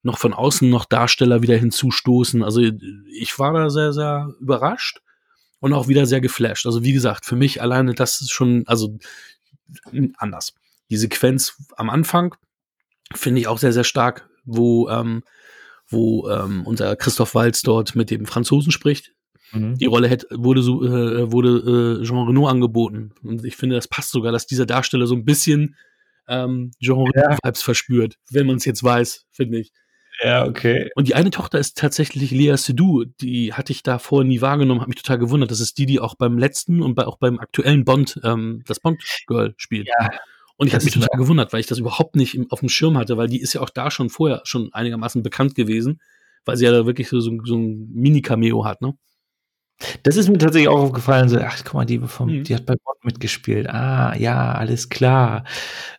[0.04, 2.44] noch von außen noch Darsteller wieder hinzustoßen.
[2.44, 5.02] Also ich war da sehr, sehr überrascht
[5.60, 6.66] und auch wieder sehr geflasht.
[6.66, 8.98] Also wie gesagt, für mich alleine das ist schon, also
[10.18, 10.54] anders.
[10.90, 12.36] Die Sequenz am Anfang
[13.16, 15.24] finde ich auch sehr, sehr stark, wo, ähm,
[15.88, 19.14] wo ähm, unser Christoph Walz dort mit dem Franzosen spricht.
[19.54, 19.78] Mhm.
[19.78, 23.14] Die Rolle hätte, wurde, so, äh, wurde äh, Jean Reno angeboten.
[23.24, 25.76] Und ich finde, das passt sogar, dass dieser Darsteller so ein bisschen
[26.28, 27.28] ähm, Jean Ja.
[27.28, 29.72] Reno-Vibes verspürt, wenn man es jetzt weiß, finde ich.
[30.22, 30.90] Ja, okay.
[30.96, 33.06] Und die eine Tochter ist tatsächlich Lea Seydoux.
[33.22, 35.52] Die hatte ich da vorher nie wahrgenommen, hat mich total gewundert.
[35.52, 38.80] Das ist die, die auch beim letzten und bei, auch beim aktuellen Bond ähm, das
[38.80, 39.88] Bond-Girl spielt.
[39.88, 40.12] Ja,
[40.58, 42.98] und ich habe mich total gewundert, weil ich das überhaupt nicht im, auf dem Schirm
[42.98, 46.00] hatte, weil die ist ja auch da schon vorher schon einigermaßen bekannt gewesen,
[46.46, 48.94] weil sie ja da wirklich so, so, so ein Mini-Cameo hat, ne?
[50.04, 52.44] Das ist mir tatsächlich auch aufgefallen, so, ach, guck mal, die, vom, Mhm.
[52.44, 53.68] die hat bei Bond mitgespielt.
[53.68, 55.44] Ah, ja, alles klar.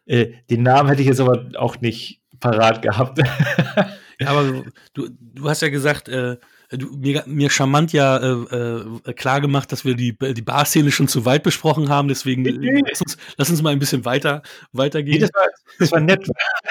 [0.07, 3.19] Äh, den Namen hätte ich jetzt aber auch nicht parat gehabt.
[4.21, 6.37] Ja, aber du, du hast ja gesagt, äh,
[6.71, 11.09] du, mir, mir charmant ja äh, äh, klar gemacht, dass wir die, die Bar-Szene schon
[11.09, 14.43] zu weit besprochen haben, deswegen äh, lass, uns, lass uns mal ein bisschen weiter,
[14.73, 15.21] weitergehen.
[15.21, 15.47] das, war,
[15.79, 16.27] das war nett.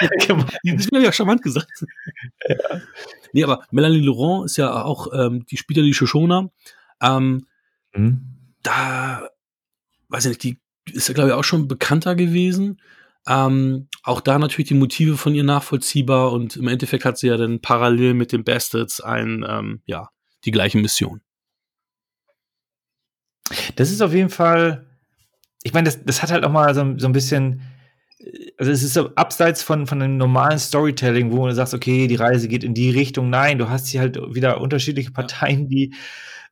[0.64, 1.84] Das wäre ja charmant gesagt.
[3.32, 6.50] Nee, aber Melanie Laurent ist ja auch, ähm, die spielt ja die Shoshona.
[7.02, 7.46] Ähm,
[7.96, 8.22] Mhm.
[8.64, 9.28] da,
[10.08, 10.58] weiß ich nicht, die
[10.92, 12.80] ist ja, glaube ich, auch schon bekannter gewesen.
[13.26, 17.36] Ähm, auch da natürlich die Motive von ihr nachvollziehbar und im Endeffekt hat sie ja
[17.36, 20.10] dann parallel mit den Bastards ein, ähm, ja,
[20.44, 21.20] die gleiche Mission.
[23.76, 24.86] Das ist auf jeden Fall,
[25.62, 27.62] ich meine, das, das hat halt auch mal so, so ein bisschen,
[28.18, 32.06] äh, also es ist so abseits von, von einem normalen Storytelling, wo du sagst, okay,
[32.06, 33.30] die Reise geht in die Richtung.
[33.30, 35.94] Nein, du hast hier halt wieder unterschiedliche Parteien, die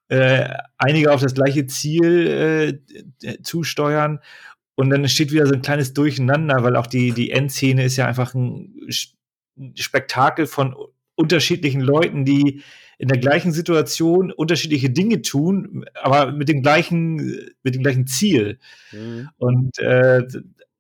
[0.09, 0.49] äh,
[0.79, 2.81] einige auf das gleiche Ziel
[3.23, 4.21] äh, zusteuern.
[4.75, 8.07] Und dann steht wieder so ein kleines Durcheinander, weil auch die, die Endszene ist ja
[8.07, 8.75] einfach ein
[9.75, 10.75] Spektakel von
[11.15, 12.63] unterschiedlichen Leuten, die
[12.99, 17.17] in der gleichen Situation unterschiedliche Dinge tun, aber mit dem gleichen,
[17.63, 18.59] mit dem gleichen Ziel.
[19.39, 20.27] Und äh,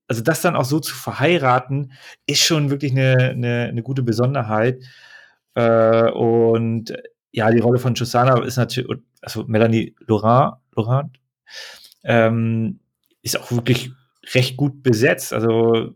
[0.07, 1.93] also das dann auch so zu verheiraten,
[2.26, 4.82] ist schon wirklich eine, eine, eine gute Besonderheit.
[5.55, 6.93] Äh, und
[7.32, 11.18] ja, die Rolle von Shoshana ist natürlich, also Melanie Laurent, Laurent
[12.05, 12.80] ähm,
[13.23, 13.93] ist auch wirklich
[14.35, 15.33] recht gut besetzt.
[15.33, 15.95] Also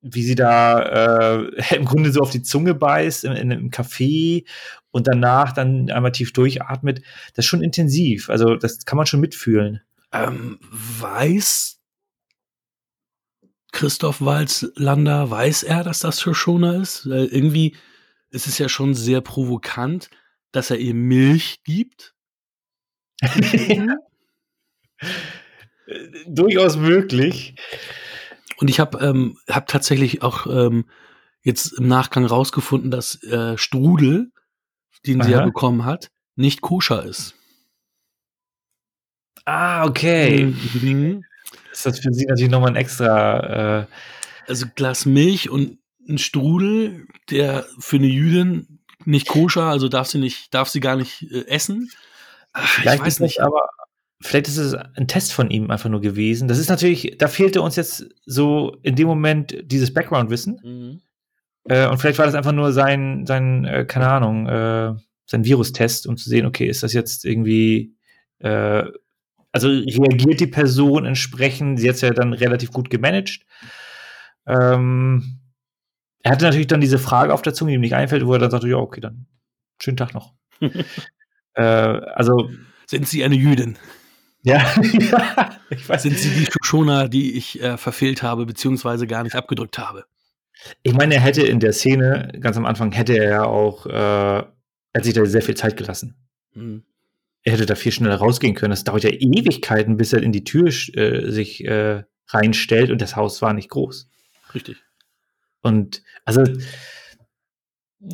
[0.00, 4.44] wie sie da äh, im Grunde so auf die Zunge beißt in, in einem Café
[4.90, 7.02] und danach dann einmal tief durchatmet,
[7.34, 8.30] das ist schon intensiv.
[8.30, 9.80] Also das kann man schon mitfühlen.
[10.12, 11.80] Ähm, weiß
[13.72, 17.10] Christoph Walzlander, weiß er, dass das Shoshona ist?
[17.10, 17.76] Weil irgendwie
[18.30, 20.10] ist es ja schon sehr provokant,
[20.52, 22.14] dass er ihr Milch gibt.
[26.26, 27.54] Durchaus möglich.
[28.58, 30.86] Und ich habe ähm, hab tatsächlich auch ähm,
[31.42, 34.30] jetzt im Nachgang rausgefunden, dass äh, Strudel,
[35.06, 35.46] den sie ja Aha.
[35.46, 37.34] bekommen hat, nicht koscher ist.
[39.44, 40.54] Ah, okay.
[40.74, 41.24] Mhm.
[41.72, 43.80] Ist das für sie natürlich nochmal ein extra.
[43.82, 43.86] Äh,
[44.46, 45.78] Also Glas Milch und
[46.08, 50.96] ein Strudel, der für eine Jüdin nicht koscher, also darf sie nicht, darf sie gar
[50.96, 51.90] nicht äh, essen.
[52.52, 53.40] Ach, Ich vielleicht weiß ist das nicht.
[53.42, 53.68] aber.
[54.20, 56.48] Vielleicht ist es ein Test von ihm einfach nur gewesen.
[56.48, 60.60] Das ist natürlich, da fehlte uns jetzt so in dem Moment dieses Background-Wissen.
[60.62, 61.00] Mhm.
[61.68, 64.94] Äh, und vielleicht war das einfach nur sein, sein äh, keine Ahnung, äh,
[65.26, 67.94] sein Virustest, um zu sehen, okay, ist das jetzt irgendwie,
[68.38, 68.84] äh,
[69.52, 73.40] also reagiert die Person entsprechend, sie hat es ja dann relativ gut gemanagt.
[74.46, 75.40] Ähm,
[76.22, 78.38] er hatte natürlich dann diese Frage auf der Zunge, die ihm nicht einfällt, wo er
[78.38, 79.26] dann sagte, ja, okay, dann
[79.80, 80.34] schönen Tag noch.
[81.54, 82.50] äh, also,
[82.86, 83.76] Sind sie eine Jüdin?
[84.44, 86.02] Ja, ja, ich weiß.
[86.02, 90.04] Sind sie die Schoner, die ich äh, verfehlt habe, beziehungsweise gar nicht abgedrückt habe?
[90.82, 93.90] Ich meine, er hätte in der Szene, ganz am Anfang, hätte er ja auch, äh,
[93.90, 94.46] er
[94.94, 96.16] hat sich da sehr viel Zeit gelassen.
[96.52, 96.84] Mhm.
[97.42, 98.70] Er hätte da viel schneller rausgehen können.
[98.70, 103.16] Das dauert ja Ewigkeiten, bis er in die Tür äh, sich äh, reinstellt und das
[103.16, 104.08] Haus war nicht groß.
[104.54, 104.76] Richtig.
[105.62, 106.44] Und also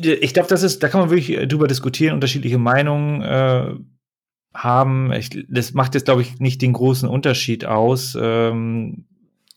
[0.01, 3.75] ich glaube, das ist, da kann man wirklich drüber diskutieren, unterschiedliche Meinungen äh,
[4.53, 5.11] haben.
[5.13, 8.17] Ich, das macht jetzt, glaube ich, nicht den großen Unterschied aus.
[8.19, 9.05] Ähm,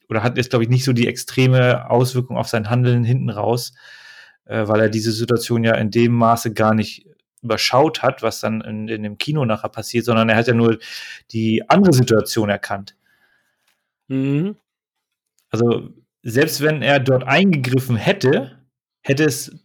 [0.09, 3.73] oder hat jetzt, glaube ich, nicht so die extreme Auswirkung auf sein Handeln hinten raus,
[4.45, 7.07] äh, weil er diese Situation ja in dem Maße gar nicht
[7.43, 10.79] überschaut hat, was dann in, in dem Kino nachher passiert, sondern er hat ja nur
[11.31, 12.97] die andere Situation erkannt.
[14.09, 14.57] Mhm.
[15.51, 15.91] Also,
[16.23, 18.59] selbst wenn er dort eingegriffen hätte,
[19.03, 19.64] hätte es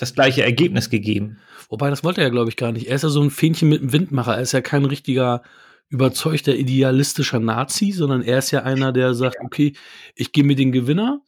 [0.00, 1.38] das gleiche Ergebnis gegeben.
[1.68, 2.88] Wobei, das wollte er, glaube ich, gar nicht.
[2.88, 4.34] Er ist ja so ein Fähnchen mit dem Windmacher.
[4.34, 5.42] Er ist ja kein richtiger
[5.90, 9.74] überzeugter, idealistischer Nazi, sondern er ist ja einer, der sagt, okay,
[10.14, 11.20] ich gehe mit den Gewinner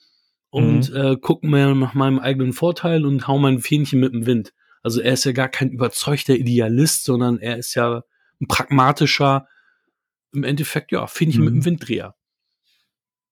[0.50, 0.96] und mhm.
[0.96, 4.52] äh, gucke mir nach meinem eigenen Vorteil und hau mein Fähnchen mit dem Wind.
[4.82, 8.02] Also er ist ja gar kein überzeugter Idealist, sondern er ist ja
[8.40, 9.46] ein pragmatischer,
[10.32, 11.46] im Endeffekt, ja, Fähnchen mhm.
[11.46, 12.14] mit dem Winddreher.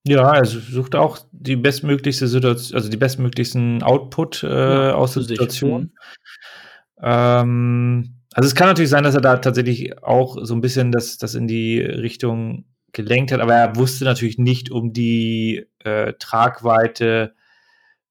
[0.06, 5.24] Ja, er sucht auch die bestmöglichste Situation, also die bestmöglichsten Output äh, ja, aus der
[5.24, 5.82] Situation.
[5.82, 7.02] Mhm.
[7.02, 11.18] Ähm, also es kann natürlich sein, dass er da tatsächlich auch so ein bisschen das,
[11.18, 17.34] das in die Richtung gelenkt hat, aber er wusste natürlich nicht um die äh, Tragweite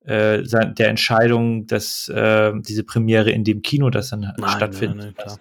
[0.06, 5.16] äh, der Entscheidung, dass äh, diese Premiere in dem Kino das dann nein, stattfindet.
[5.18, 5.38] Nein,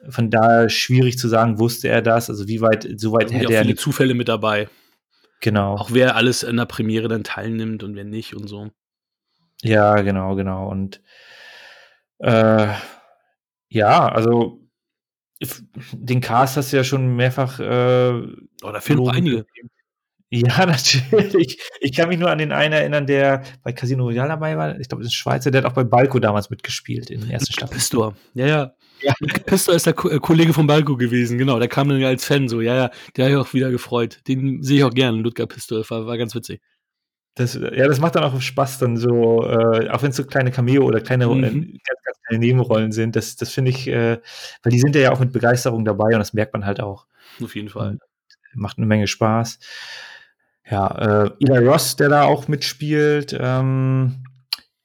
[0.00, 3.52] nein, Von daher schwierig zu sagen, wusste er das, also wie weit, so weit hätte
[3.52, 3.62] er.
[3.62, 4.68] viele Zufälle mit dabei.
[5.44, 5.74] Genau.
[5.74, 8.70] Auch wer alles in der Premiere dann teilnimmt und wer nicht und so.
[9.60, 10.70] Ja, genau, genau.
[10.70, 11.02] Und
[12.20, 12.68] äh,
[13.68, 14.62] ja, also
[15.92, 17.60] den Cast hast du ja schon mehrfach.
[17.60, 18.22] Äh,
[18.62, 19.44] oh, da fehlen noch einige.
[20.30, 21.60] Ja, natürlich.
[21.80, 24.80] Ich kann mich nur an den einen erinnern, der bei Casino Royale dabei war.
[24.80, 27.30] Ich glaube, das ist ein Schweizer, der hat auch bei Balko damals mitgespielt in den
[27.30, 27.76] ersten Staffeln.
[27.76, 28.16] Pistor.
[28.32, 28.74] Ja, ja.
[29.04, 29.14] Ja.
[29.46, 31.58] Pistor ist der äh, Kollege von Balko gewesen, genau.
[31.58, 32.60] Der kam dann ja als Fan so.
[32.60, 32.90] Ja, ja.
[33.16, 34.20] Der hat ja auch wieder gefreut.
[34.26, 35.88] Den sehe ich auch gerne, Ludger Pistor.
[35.88, 36.60] War, war ganz witzig.
[37.36, 40.52] Das, ja, das macht dann auch Spaß, dann so, äh, auch wenn es so kleine
[40.52, 41.42] Cameo oder kleine mhm.
[41.42, 44.20] äh, ganz, ganz kleine Nebenrollen sind, das, das finde ich, äh,
[44.62, 47.06] weil die sind ja auch mit Begeisterung dabei und das merkt man halt auch.
[47.42, 47.98] Auf jeden Fall.
[48.54, 49.58] Macht eine Menge Spaß.
[50.70, 54.23] Ja, äh, Eli Ross, der da auch mitspielt, ähm,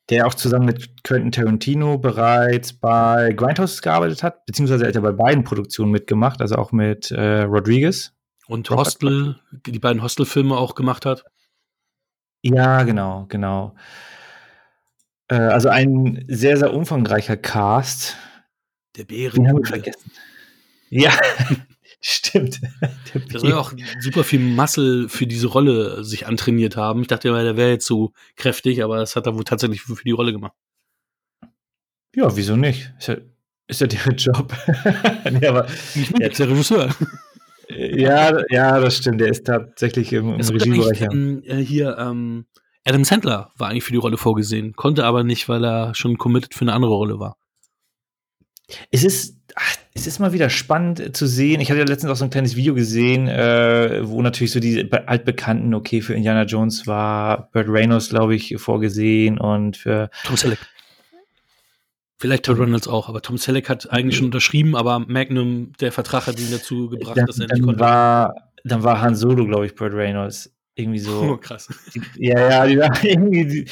[0.10, 5.12] der auch zusammen mit Quentin Tarantino bereits bei Grindhouse gearbeitet hat, beziehungsweise hat er bei
[5.12, 8.14] beiden Produktionen mitgemacht, also auch mit äh, Rodriguez.
[8.48, 11.24] Und Hostel, die beiden Hostel-Filme auch gemacht hat.
[12.42, 13.76] Ja, genau, genau.
[15.28, 18.18] Äh, also ein sehr, sehr umfangreicher Cast.
[18.96, 19.36] Der Bären.
[19.36, 20.12] Den haben wir vergessen.
[20.90, 21.12] Ja,
[22.02, 22.62] stimmt.
[23.32, 27.02] Der soll ja auch super viel Muscle für diese Rolle sich antrainiert haben.
[27.02, 29.96] Ich dachte ja, der wäre jetzt so kräftig, aber das hat er wohl tatsächlich für,
[30.04, 30.54] die Rolle gemacht.
[32.16, 32.92] Ja, wieso nicht?
[33.00, 33.18] Ist ja,
[33.68, 34.54] ist ja deren Job.
[35.32, 36.96] nee, aber nicht mit, der Regisseur.
[37.70, 39.22] Ja, ja, das stimmt.
[39.22, 41.02] Der ist tatsächlich im, im Regiebereich.
[41.02, 42.46] Ähm, hier, ähm,
[42.84, 46.56] Adam Sandler war eigentlich für die Rolle vorgesehen, konnte aber nicht, weil er schon committed
[46.56, 47.38] für eine andere Rolle war.
[48.92, 51.60] Es ist, ach, es ist mal wieder spannend zu sehen.
[51.60, 54.90] Ich hatte ja letztens auch so ein kleines Video gesehen, äh, wo natürlich so die
[54.92, 60.60] altbekannten, okay, für Indiana Jones war Burt Reynolds, glaube ich, vorgesehen und für Tom Selleck.
[62.18, 66.28] Vielleicht Todd Reynolds auch, aber Tom Selleck hat eigentlich schon unterschrieben, aber Magnum, der Vertrag
[66.28, 67.80] hat ihn dazu gebracht, dann, dass er nicht konnte.
[67.80, 70.54] War, dann war Han Solo, glaube ich, Burt Reynolds.
[70.76, 71.22] Irgendwie so.
[71.22, 71.68] Oh, krass.
[72.16, 73.46] ja, ja, die war irgendwie.
[73.46, 73.66] Die,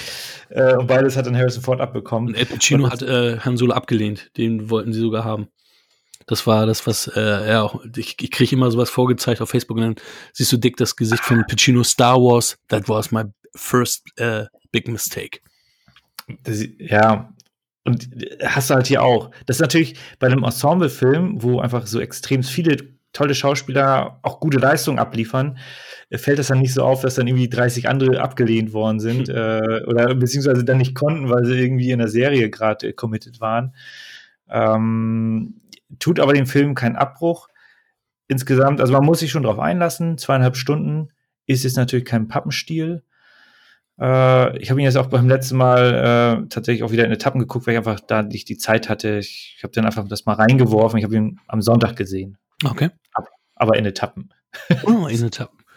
[0.49, 2.29] äh, und beides hat dann Harrison Ford abbekommen.
[2.29, 4.31] Und El Pacino hat äh, Han Solo abgelehnt.
[4.35, 5.47] Den wollten sie sogar haben.
[6.27, 7.83] Das war das, was äh, er auch.
[7.95, 9.95] Ich, ich kriege immer sowas vorgezeigt auf Facebook und dann
[10.33, 12.57] siehst du dick das Gesicht von Pacino Star Wars.
[12.67, 13.23] That was my
[13.55, 15.39] first uh, big mistake.
[16.43, 17.33] Das, ja,
[17.85, 18.09] und
[18.43, 19.31] hast du halt hier auch.
[19.45, 24.59] Das ist natürlich bei einem Ensemble-Film, wo einfach so extrem viele tolle Schauspieler auch gute
[24.59, 25.57] Leistungen abliefern,
[26.09, 29.29] äh, fällt das dann nicht so auf, dass dann irgendwie 30 andere abgelehnt worden sind
[29.29, 29.35] hm.
[29.35, 33.41] äh, oder beziehungsweise dann nicht konnten, weil sie irgendwie in der Serie gerade äh, committed
[33.41, 33.73] waren.
[34.49, 35.61] Ähm,
[35.99, 37.47] tut aber dem Film keinen Abbruch.
[38.27, 40.17] Insgesamt, also man muss sich schon drauf einlassen.
[40.17, 41.09] Zweieinhalb Stunden
[41.45, 43.03] ist jetzt natürlich kein Pappenstiel.
[43.99, 47.39] Äh, ich habe ihn jetzt auch beim letzten Mal äh, tatsächlich auch wieder in Etappen
[47.39, 49.17] geguckt, weil ich einfach da nicht die Zeit hatte.
[49.17, 50.99] Ich, habe dann einfach das mal reingeworfen.
[50.99, 52.37] Ich habe ihn am Sonntag gesehen.
[52.63, 52.89] Okay.
[53.55, 54.33] Aber in Etappen.
[54.83, 55.57] Oh, in Etappen.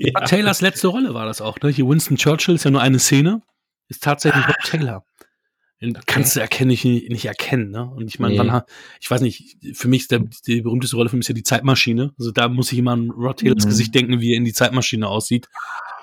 [0.00, 0.20] Ja.
[0.26, 1.70] Taylors letzte Rolle war das auch, ne?
[1.70, 3.42] Hier Winston Churchill ist ja nur eine Szene.
[3.88, 5.04] Ist tatsächlich Rob Taylor.
[6.06, 7.84] Kannst du erkennen, nicht, nicht erkennen, ne?
[7.88, 8.60] Und ich meine, Nee.
[9.00, 11.44] ich weiß nicht, für mich ist der, die berühmteste Rolle für mich ist ja die
[11.44, 12.12] Zeitmaschine.
[12.18, 13.68] Also da muss ich immer an Rod Taylors Mhm.
[13.68, 15.48] Gesicht denken, wie er in die Zeitmaschine aussieht.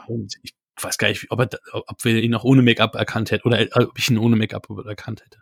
[0.08, 3.48] Und ich weiß gar nicht, ob, er, ob wir ihn auch ohne Make-up erkannt hätten
[3.48, 5.40] oder äh, ob ich ihn ohne Make-up erkannt hätte.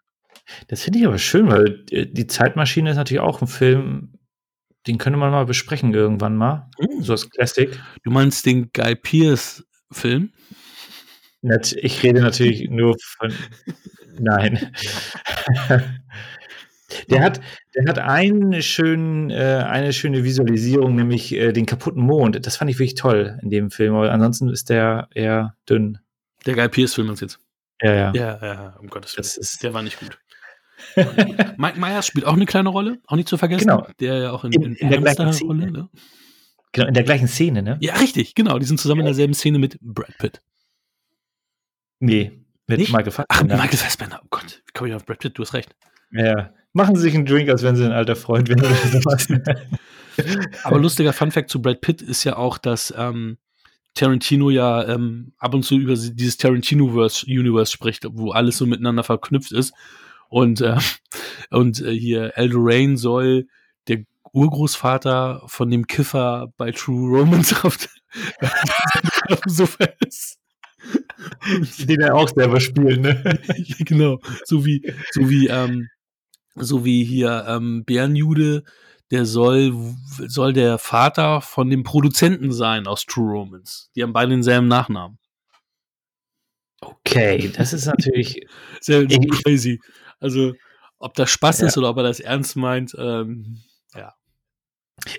[0.67, 4.17] Das finde ich aber schön, weil äh, die Zeitmaschine ist natürlich auch ein Film,
[4.88, 6.69] den könnte man mal besprechen irgendwann mal.
[7.01, 7.79] So als Classic.
[8.03, 10.31] Du meinst den Guy Pearce-Film?
[11.41, 13.31] Nat- Ich rede natürlich nur von.
[14.20, 14.72] Nein.
[17.09, 17.41] Der hat,
[17.74, 22.45] der hat einen schönen, äh, eine schöne Visualisierung, nämlich äh, den kaputten Mond.
[22.45, 23.95] Das fand ich wirklich toll in dem Film.
[23.95, 25.97] Aber ansonsten ist der eher dünn.
[26.45, 27.39] Der Guy Pearce-Film ist jetzt.
[27.82, 28.11] Ja, ja.
[28.14, 29.24] Ja, ja, um Gottes Willen.
[29.24, 30.20] Das ist- der war nicht gut.
[31.57, 33.68] Mike Myers spielt auch eine kleine Rolle, auch nicht zu vergessen.
[33.70, 33.88] Genau.
[33.99, 35.47] Der ja auch in, In- in, in der gleichen Szene.
[35.47, 35.89] Rolle, ne?
[36.74, 37.78] Genau, in der gleichen Szene, ne?
[37.82, 38.59] Ja, richtig, genau.
[38.59, 40.41] Die sind zusammen in derselben Szene mit Brad Pitt.
[41.99, 42.91] Nee, mit Nicht?
[42.91, 43.57] Michael Ach, Fassbender.
[43.57, 44.22] Michael Fassbender.
[44.24, 45.38] Oh Gott, wie komme ich auf Brad Pitt?
[45.38, 45.76] Du hast recht.
[46.11, 46.53] Ja.
[46.74, 49.28] Machen Sie sich einen Drink, als wenn Sie ein alter Freund wären oder sowas.
[50.64, 53.38] Aber lustiger Fun Fact zu Brad Pitt ist ja auch, dass ähm,
[53.93, 59.03] Tarantino ja ähm, ab und zu über dieses Tarantino-Verse Universe spricht, wo alles so miteinander
[59.03, 59.74] verknüpft ist.
[60.30, 60.78] Und, äh,
[61.51, 63.47] und äh, hier El Rain soll
[63.88, 67.78] der Urgroßvater von dem Kiffer bei True Romance auf,
[69.30, 70.39] auf Sofa ist.
[71.88, 73.39] Den er auch selber spielt, ne?
[73.57, 74.19] Ja, genau.
[74.45, 75.89] So wie, so wie, ähm,
[76.55, 78.63] so wie hier ähm, Bärenjude,
[79.11, 79.73] der soll,
[80.27, 83.89] soll der Vater von dem Produzenten sein aus True Romance.
[83.95, 85.17] Die haben beide denselben Nachnamen.
[86.81, 88.45] Okay, das ist natürlich.
[88.81, 89.79] Sehr crazy.
[90.19, 90.53] Also,
[90.99, 91.67] ob das Spaß Ja.
[91.67, 93.61] ist oder ob er das ernst meint, ähm,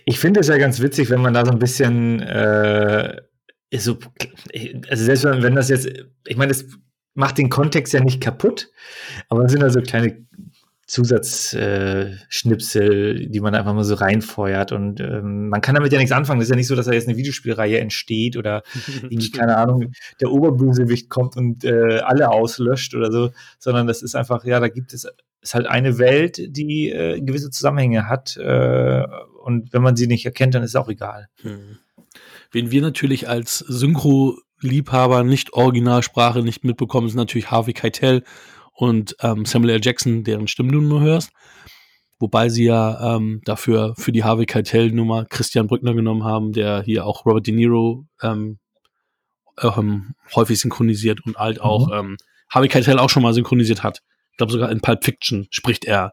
[0.05, 3.21] Ich finde es ja ganz witzig, wenn man da so ein bisschen äh,
[3.79, 3.99] so,
[4.89, 5.89] also selbst wenn, das jetzt,
[6.27, 6.67] ich meine, das
[7.15, 8.71] macht den Kontext ja nicht kaputt,
[9.29, 10.27] aber es sind da so kleine
[10.87, 16.13] Zusatzschnipsel, äh, die man einfach mal so reinfeuert und ähm, man kann damit ja nichts
[16.13, 16.41] anfangen.
[16.41, 18.63] Das ist ja nicht so, dass da jetzt eine Videospielreihe entsteht oder
[19.03, 24.15] irgendwie, keine Ahnung, der Oberbösewicht kommt und äh, alle auslöscht oder so, sondern das ist
[24.15, 25.07] einfach, ja, da gibt es
[25.41, 29.05] ist halt eine Welt, die äh, gewisse Zusammenhänge hat äh,
[29.43, 31.29] und wenn man sie nicht erkennt, dann ist es auch egal.
[31.43, 31.77] Hm.
[32.53, 38.25] Wen wir natürlich als Synchro-Liebhaber nicht Originalsprache nicht mitbekommen, ist natürlich Harvey Keitel
[38.73, 39.81] und ähm, Samuel L.
[39.83, 41.31] Jackson, deren Stimmen du nur hörst.
[42.19, 47.07] Wobei sie ja ähm, dafür für die Harvey Keitel-Nummer Christian Brückner genommen haben, der hier
[47.07, 48.59] auch Robert De Niro ähm,
[49.61, 52.17] ähm, häufig synchronisiert und halt auch ähm,
[52.51, 54.01] Harvey Keitel auch schon mal synchronisiert hat.
[54.31, 56.13] Ich glaube sogar in Pulp Fiction spricht er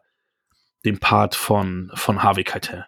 [0.84, 2.86] den Part von, von Harvey Keitel.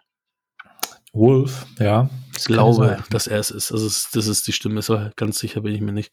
[1.15, 2.09] Wolf, ja.
[2.37, 3.71] Ich glaube, dass er es ist.
[3.71, 6.11] Also es, das ist die Stimme, so ganz sicher bin ich mir nicht.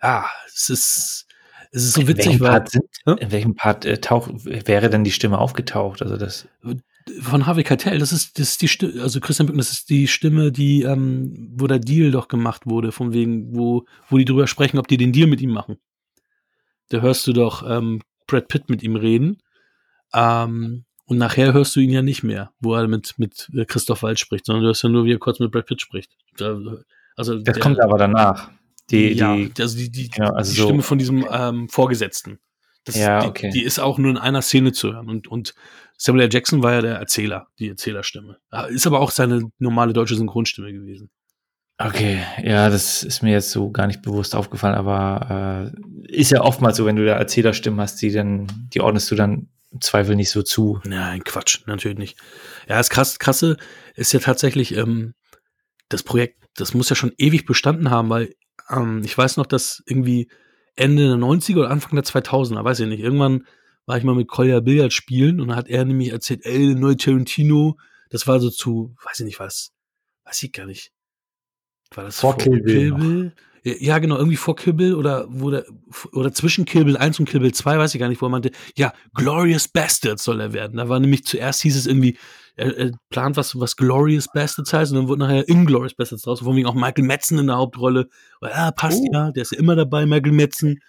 [0.00, 1.26] Ah, es ist,
[1.72, 2.72] es ist so in witzig, welchem weil Part,
[3.04, 3.14] Hä?
[3.18, 6.02] in welchem Part äh, tauch, wäre denn die Stimme aufgetaucht?
[6.02, 6.46] Also das.
[7.20, 10.06] von Harvey Keitel, das ist, das ist die Stimme, also Christian Bücken, das ist die
[10.06, 14.46] Stimme, die, ähm, wo der Deal doch gemacht wurde, von wegen, wo, wo die drüber
[14.46, 15.78] sprechen, ob die den Deal mit ihm machen.
[16.90, 19.38] Da hörst du doch ähm, Brad Pitt mit ihm reden.
[20.14, 24.02] Ähm, und nachher hörst du ihn ja nicht mehr, wo er mit, mit äh, Christoph
[24.02, 26.10] Waltz spricht, sondern du hörst ja nur, wie er kurz mit Brad Pitt spricht.
[26.36, 26.58] Da,
[27.16, 28.50] also Das der- kommt aber danach.
[28.90, 32.38] Die, ja, die, also die, die, genau, also die so- Stimme von diesem ähm, Vorgesetzten.
[32.84, 33.50] Das, Ja, die, okay.
[33.50, 35.08] die ist auch nur in einer Szene zu hören.
[35.08, 35.54] Und, und
[35.96, 36.30] Samuel L.
[36.32, 38.38] Jackson war ja der Erzähler, die Erzählerstimme.
[38.50, 41.10] Ah, Ist aber auch seine normale deutsche Synchronstimme gewesen.
[41.78, 45.72] Okay, ja, das ist mir jetzt so gar nicht bewusst aufgefallen, aber
[46.08, 49.14] äh, ist ja oftmals so, wenn du da Erzählerstimmen hast, die dann, die ordnest du
[49.14, 50.80] dann im Zweifel nicht so zu.
[50.84, 52.18] Nein, Quatsch, natürlich nicht.
[52.68, 53.56] Ja, das krass, krasse
[53.94, 55.14] ist ja tatsächlich, ähm,
[55.88, 58.34] das Projekt, das muss ja schon ewig bestanden haben, weil
[58.68, 60.30] ähm, ich weiß noch, dass irgendwie
[60.76, 63.46] Ende der 90er oder Anfang der 2000er, weiß ich nicht, irgendwann
[63.86, 66.76] war ich mal mit Kolja Billard spielen und dann hat er nämlich erzählt, ey, der
[66.76, 67.76] neue Tarantino,
[68.10, 69.72] das war so zu, weiß ich nicht was,
[70.24, 70.92] weiß ich gar nicht.
[71.94, 72.98] War das Vor Kill Bill noch.
[72.98, 73.32] Bill?
[73.62, 75.64] Ja, Ja, genau, irgendwie vor Kill Bill oder, wo der,
[76.12, 78.30] oder zwischen Kill Bill 1 und Kill Bill 2, weiß ich gar nicht, wo er
[78.30, 80.78] meinte, ja, Glorious Bastards soll er werden.
[80.78, 82.18] Da war nämlich zuerst hieß es irgendwie,
[82.56, 86.40] er, er plant was, was Glorious Bastards heißt und dann wurde nachher Inglorious Bastards draus,
[86.40, 88.08] von wegen auch Michael Metzen in der Hauptrolle.
[88.42, 89.10] Ja, passt Oh.
[89.12, 90.80] ja, der ist ja immer dabei, Michael Metzen.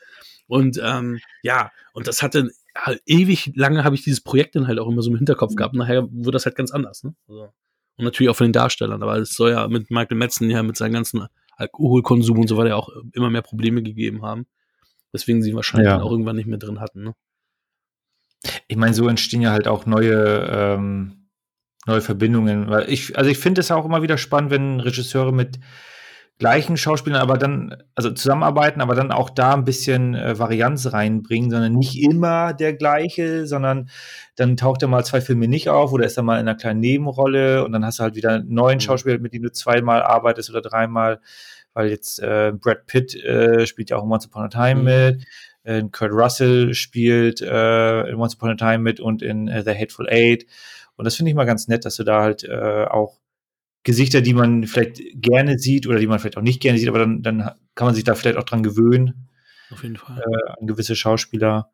[0.47, 4.79] Und ähm, ja, und das hatte halt ewig lange habe ich dieses Projekt dann halt
[4.79, 5.75] auch immer so im Hinterkopf gehabt.
[5.75, 7.15] Nachher wurde das halt ganz anders, ne?
[7.27, 7.49] Also,
[7.95, 10.75] und natürlich auch von den Darstellern, aber es soll ja mit Michael Metzen ja mit
[10.75, 11.27] seinem ganzen
[11.57, 14.45] Alkoholkonsum und so weiter auch immer mehr Probleme gegeben haben.
[15.13, 16.01] Deswegen sie wahrscheinlich Ja.
[16.01, 17.13] auch irgendwann nicht mehr drin hatten, ne?
[18.67, 21.29] Ich meine, so entstehen ja halt auch neue, ähm,
[21.85, 22.69] neue Verbindungen.
[22.69, 25.59] Weil ich, also ich finde es auch immer wieder spannend, wenn Regisseure mit
[26.43, 31.49] gleichen Schauspielern, aber dann, also zusammenarbeiten, aber dann auch da ein bisschen äh, Varianz reinbringen,
[31.49, 33.89] sondern nicht immer der gleiche, sondern
[34.35, 36.81] dann taucht er mal zwei Filme nicht auf oder ist er mal in einer kleinen
[36.81, 38.81] Nebenrolle und dann hast du halt wieder einen neuen mhm.
[38.81, 41.21] Schauspieler, mit dem du zweimal arbeitest oder dreimal,
[41.73, 45.21] weil jetzt äh, Brad Pitt äh, spielt ja auch in Once Upon a Time mhm.
[45.63, 49.71] mit, Kurt Russell spielt äh, in Once Upon a Time mit und in äh, The
[49.71, 50.45] Hateful Eight
[50.97, 53.22] und das finde ich mal ganz nett, dass du da halt äh, auch
[53.83, 56.99] Gesichter, die man vielleicht gerne sieht oder die man vielleicht auch nicht gerne sieht, aber
[56.99, 59.29] dann, dann kann man sich da vielleicht auch dran gewöhnen.
[59.71, 60.19] Auf jeden Fall.
[60.19, 61.71] Äh, an gewisse Schauspieler.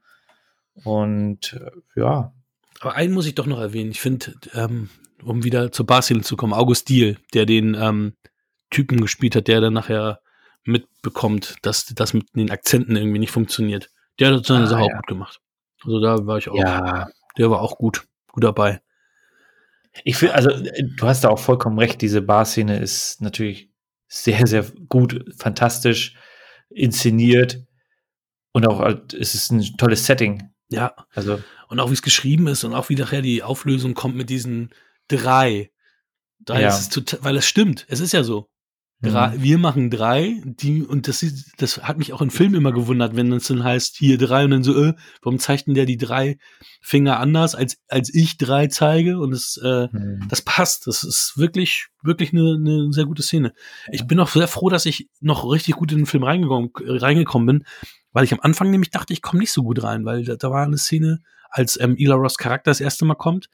[0.84, 2.34] Und äh, ja.
[2.80, 3.92] Aber einen muss ich doch noch erwähnen.
[3.92, 4.90] Ich finde, ähm,
[5.24, 8.14] um wieder zur Basil zu kommen, August Diel, der den ähm,
[8.70, 10.22] Typen gespielt hat, der dann nachher
[10.64, 13.90] mitbekommt, dass das mit den Akzenten irgendwie nicht funktioniert.
[14.20, 14.88] Der hat seine ah, Sache ja.
[14.88, 15.42] auch gut gemacht.
[15.84, 16.56] Also da war ich auch.
[16.56, 17.10] Ja.
[17.38, 18.82] Der war auch gut, gut dabei.
[20.04, 23.70] Ich finde, also du hast da auch vollkommen recht, diese Bar-Szene ist natürlich
[24.08, 26.16] sehr, sehr gut, fantastisch
[26.70, 27.64] inszeniert
[28.52, 28.82] und auch
[29.14, 30.50] es ist ein tolles Setting.
[30.70, 30.94] Ja.
[31.14, 31.42] Also.
[31.68, 34.70] Und auch wie es geschrieben ist und auch wie nachher die Auflösung kommt mit diesen
[35.08, 35.72] drei.
[36.40, 36.70] Da ja.
[36.70, 37.86] ist es total, weil es stimmt.
[37.90, 38.50] Es ist ja so.
[39.02, 39.44] Drei, mhm.
[39.44, 41.26] Wir machen drei, die, und das,
[41.58, 44.52] das hat mich auch in Filmen immer gewundert, wenn es dann heißt, hier drei und
[44.52, 46.38] dann so, äh, warum zeigt denn der die drei
[46.82, 49.18] Finger anders, als, als ich drei zeige?
[49.20, 50.28] Und es, äh, mhm.
[50.28, 50.86] das passt.
[50.86, 53.54] Das ist wirklich, wirklich eine, eine sehr gute Szene.
[53.90, 57.46] Ich bin auch sehr froh, dass ich noch richtig gut in den Film reingekommen, reingekommen
[57.46, 57.66] bin,
[58.12, 60.52] weil ich am Anfang nämlich dachte, ich komme nicht so gut rein, weil da, da
[60.52, 63.50] war eine Szene, als ähm, Ela Ross Charakter das erste Mal kommt,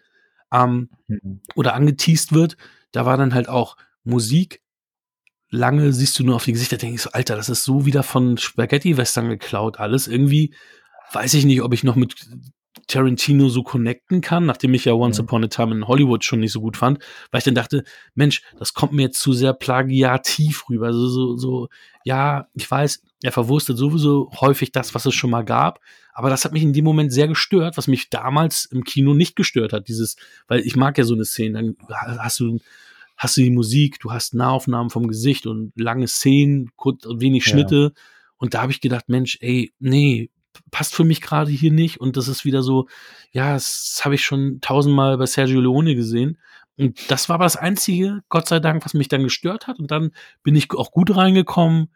[0.51, 1.41] ähm, mhm.
[1.53, 2.57] oder angeteased wird,
[2.91, 4.61] da war dann halt auch Musik,
[5.49, 8.03] lange siehst du nur auf die Gesichter, denke ich so, Alter, das ist so wieder
[8.03, 10.07] von Spaghetti-Western geklaut alles.
[10.07, 10.53] Irgendwie
[11.11, 12.15] weiß ich nicht, ob ich noch mit
[12.87, 15.23] Tarantino so connecten kann, nachdem ich ja Once ja.
[15.23, 16.99] Upon a Time in Hollywood schon nicht so gut fand,
[17.31, 17.83] weil ich dann dachte,
[18.13, 20.87] Mensch, das kommt mir jetzt zu sehr plagiativ rüber.
[20.87, 21.69] Also so, so,
[22.03, 25.79] ja, ich weiß, er verwurstet sowieso häufig das, was es schon mal gab,
[26.13, 29.35] aber das hat mich in dem Moment sehr gestört, was mich damals im Kino nicht
[29.35, 29.87] gestört hat.
[29.87, 30.15] Dieses,
[30.47, 32.59] weil ich mag ja so eine Szene, dann hast du
[33.17, 37.93] hast du die Musik, du hast Nahaufnahmen vom Gesicht und lange Szenen, kurz, wenig Schnitte.
[37.95, 38.01] Ja.
[38.37, 40.29] Und da habe ich gedacht, Mensch, ey, nee,
[40.71, 41.99] passt für mich gerade hier nicht.
[41.99, 42.87] Und das ist wieder so,
[43.31, 46.37] ja, das habe ich schon tausendmal bei Sergio Leone gesehen.
[46.77, 49.79] Und das war aber das Einzige, Gott sei Dank, was mich dann gestört hat.
[49.79, 50.11] Und dann
[50.43, 51.93] bin ich auch gut reingekommen,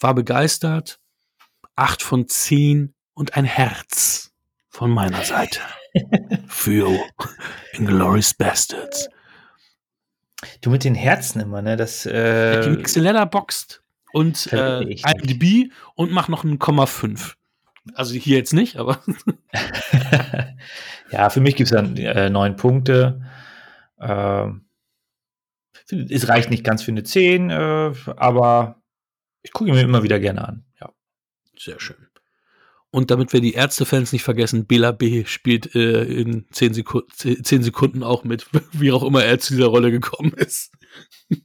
[0.00, 0.98] war begeistert.
[1.74, 4.32] Acht von zehn und ein Herz
[4.70, 5.60] von meiner Seite
[6.48, 6.98] für
[7.74, 9.10] Inglourious Bastards.
[10.60, 11.76] Du mit den Herzen immer, ne?
[11.76, 13.82] Das, äh, die nächste Letterboxd
[14.12, 17.36] und äh, IMDb und mach noch ein Komma 5.
[17.94, 19.00] Also hier jetzt nicht, aber.
[21.10, 23.22] ja, für mich gibt es dann äh, neun Punkte.
[23.98, 24.48] Äh,
[25.88, 28.82] es reicht nicht ganz für eine 10, äh, aber
[29.42, 30.64] ich gucke mir immer wieder gerne an.
[30.80, 30.92] Ja.
[31.56, 32.05] Sehr schön.
[32.96, 35.26] Und damit wir die Ärzte-Fans nicht vergessen, Bela B.
[35.26, 37.10] spielt äh, in 10 Sekunden,
[37.44, 40.72] 10 Sekunden auch mit, wie auch immer er zu dieser Rolle gekommen ist.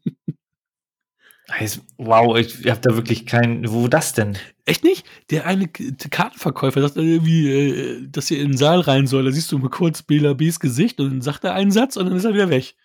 [1.97, 3.69] Wow, ich hab da wirklich kein.
[3.69, 4.37] Wo das denn?
[4.63, 5.05] Echt nicht?
[5.31, 9.25] Der eine Kartenverkäufer sagt irgendwie, äh, dass er in den Saal rein soll.
[9.25, 12.05] Da siehst du mal kurz Bela B's Gesicht und dann sagt er einen Satz und
[12.05, 12.75] dann ist er wieder weg.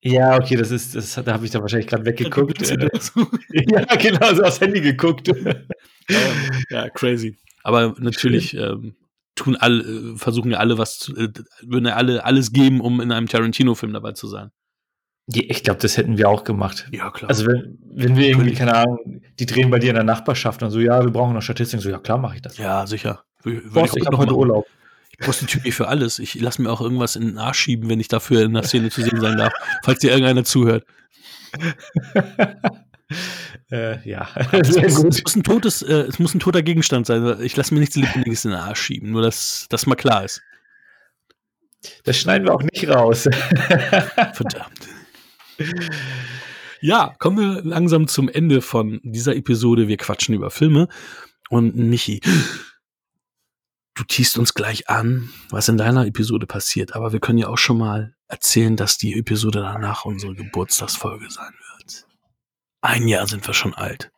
[0.00, 2.60] Ja, okay, das ist, das, da habe ich da wahrscheinlich gerade weggeguckt.
[3.50, 5.28] ja, genau, so aufs Handy geguckt.
[6.70, 7.36] Ja, crazy.
[7.62, 8.94] Aber natürlich ähm,
[9.34, 11.28] tun alle, äh, versuchen ja alle was zu, äh,
[11.62, 14.50] würden ja alle alles geben, um in einem Tarantino-Film dabei zu sein.
[15.32, 16.88] Ja, ich glaube, das hätten wir auch gemacht.
[16.92, 17.28] Ja, klar.
[17.28, 20.70] Also wenn, wenn wir irgendwie, keine Ahnung, die drehen bei dir in der Nachbarschaft und
[20.70, 22.58] so, ja, wir brauchen noch Statistiken, so, ja klar, mache ich das.
[22.58, 23.24] Ja, sicher.
[23.44, 24.66] Boss, ich, ich habe heute Urlaub.
[25.10, 26.18] Ich prostituiere für alles.
[26.18, 28.90] Ich lasse mir auch irgendwas in den Arsch schieben, wenn ich dafür in der Szene
[28.90, 29.52] zu sehen sein darf,
[29.84, 30.84] falls dir irgendeiner zuhört.
[33.70, 34.28] äh, ja,
[34.62, 35.14] sehr es, gut.
[35.14, 37.40] Es muss, ein totes, äh, es muss ein toter Gegenstand sein.
[37.42, 40.42] Ich lasse mir nichts Lebendiges in den Arsch schieben, nur dass das mal klar ist.
[42.04, 43.22] Das schneiden wir auch nicht raus.
[44.34, 44.88] Verdammt.
[46.82, 49.88] Ja, kommen wir langsam zum Ende von dieser Episode.
[49.88, 50.88] Wir quatschen über Filme.
[51.48, 52.20] Und Michi,
[53.94, 56.94] du tiest uns gleich an, was in deiner Episode passiert.
[56.94, 61.52] Aber wir können ja auch schon mal erzählen, dass die Episode danach unsere Geburtstagsfolge sein
[61.52, 61.69] wird.
[62.80, 64.10] Ein Jahr sind wir schon alt.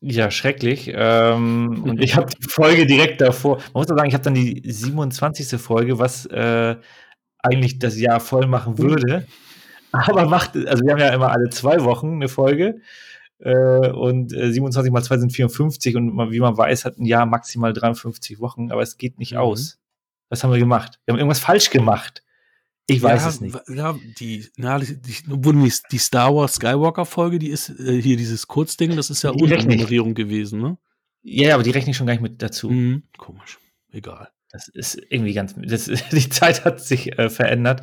[0.00, 0.90] Ja, schrecklich.
[0.92, 3.58] Ähm, und ich habe die Folge direkt davor.
[3.58, 5.60] Man muss auch sagen, ich habe dann die 27.
[5.60, 6.76] Folge, was äh,
[7.38, 9.26] eigentlich das Jahr voll machen würde.
[9.92, 12.80] Aber macht, also wir haben ja immer alle zwei Wochen eine Folge.
[13.38, 17.26] Äh, und äh, 27 mal 2 sind 54 und wie man weiß, hat ein Jahr
[17.26, 19.38] maximal 53 Wochen, aber es geht nicht mhm.
[19.38, 19.78] aus.
[20.28, 21.00] Was haben wir gemacht?
[21.04, 22.22] Wir haben irgendwas falsch gemacht.
[22.96, 23.58] Ich weiß es nicht.
[23.68, 28.96] Ja, die, na, die, die, die Star Wars Skywalker-Folge, die ist äh, hier dieses Kurzding,
[28.96, 30.78] das ist ja ohne Nummerierung gewesen, ne?
[31.22, 32.70] Ja, aber die rechne ich schon gar nicht mit dazu.
[32.70, 33.58] Mhm, komisch.
[33.90, 34.28] Egal.
[34.50, 35.54] Das ist irgendwie ganz.
[35.56, 37.82] Das, die Zeit hat sich äh, verändert.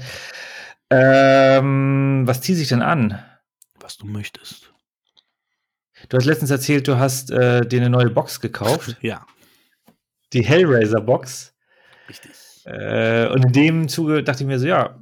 [0.90, 3.24] Ähm, was zieht sich denn an?
[3.80, 4.74] Was du möchtest.
[6.08, 8.98] Du hast letztens erzählt, du hast äh, dir eine neue Box gekauft.
[9.02, 9.26] ja.
[10.34, 11.54] Die Hellraiser-Box.
[12.08, 12.32] Richtig.
[12.70, 15.00] Äh, und in dem Zuge dachte ich mir so, ja,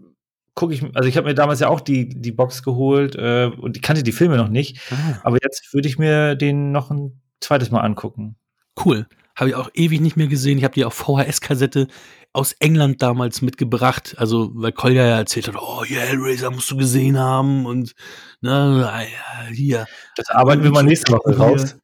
[0.56, 3.76] gucke ich, also ich habe mir damals ja auch die, die Box geholt äh, und
[3.76, 4.80] ich kannte die Filme noch nicht.
[4.92, 5.20] Ah.
[5.24, 8.38] Aber jetzt würde ich mir den noch ein zweites Mal angucken.
[8.84, 9.08] Cool.
[9.36, 10.58] Habe ich auch ewig nicht mehr gesehen.
[10.58, 11.88] Ich habe die auf VHS-Kassette
[12.34, 14.16] aus England damals mitgebracht.
[14.18, 17.94] Also, weil Kolja ja erzählt hat, oh, yeah, Hellraiser musst du gesehen haben und
[18.42, 19.06] ne,
[19.52, 19.86] hier.
[20.16, 21.76] Das arbeiten wir mal nächste Woche raus.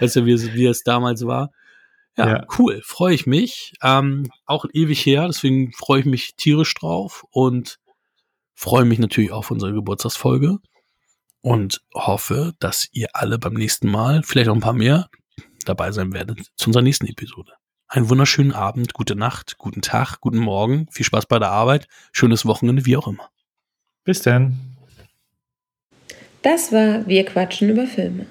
[0.00, 1.50] weißt du, wie es, wie es damals war.
[2.16, 2.46] Ja, ja.
[2.58, 3.74] cool, freue ich mich.
[3.82, 7.78] Ähm, auch ewig her, deswegen freue ich mich tierisch drauf und
[8.54, 10.58] freue mich natürlich auf unsere Geburtstagsfolge
[11.40, 15.08] und hoffe, dass ihr alle beim nächsten Mal, vielleicht auch ein paar mehr,
[15.64, 17.52] dabei sein werdet zu unserer nächsten Episode.
[17.88, 22.46] Einen wunderschönen Abend, gute Nacht, guten Tag, guten Morgen, viel Spaß bei der Arbeit, schönes
[22.46, 23.28] Wochenende, wie auch immer.
[24.04, 24.58] Bis dann.
[26.42, 28.26] Das war Wir quatschen über Filme.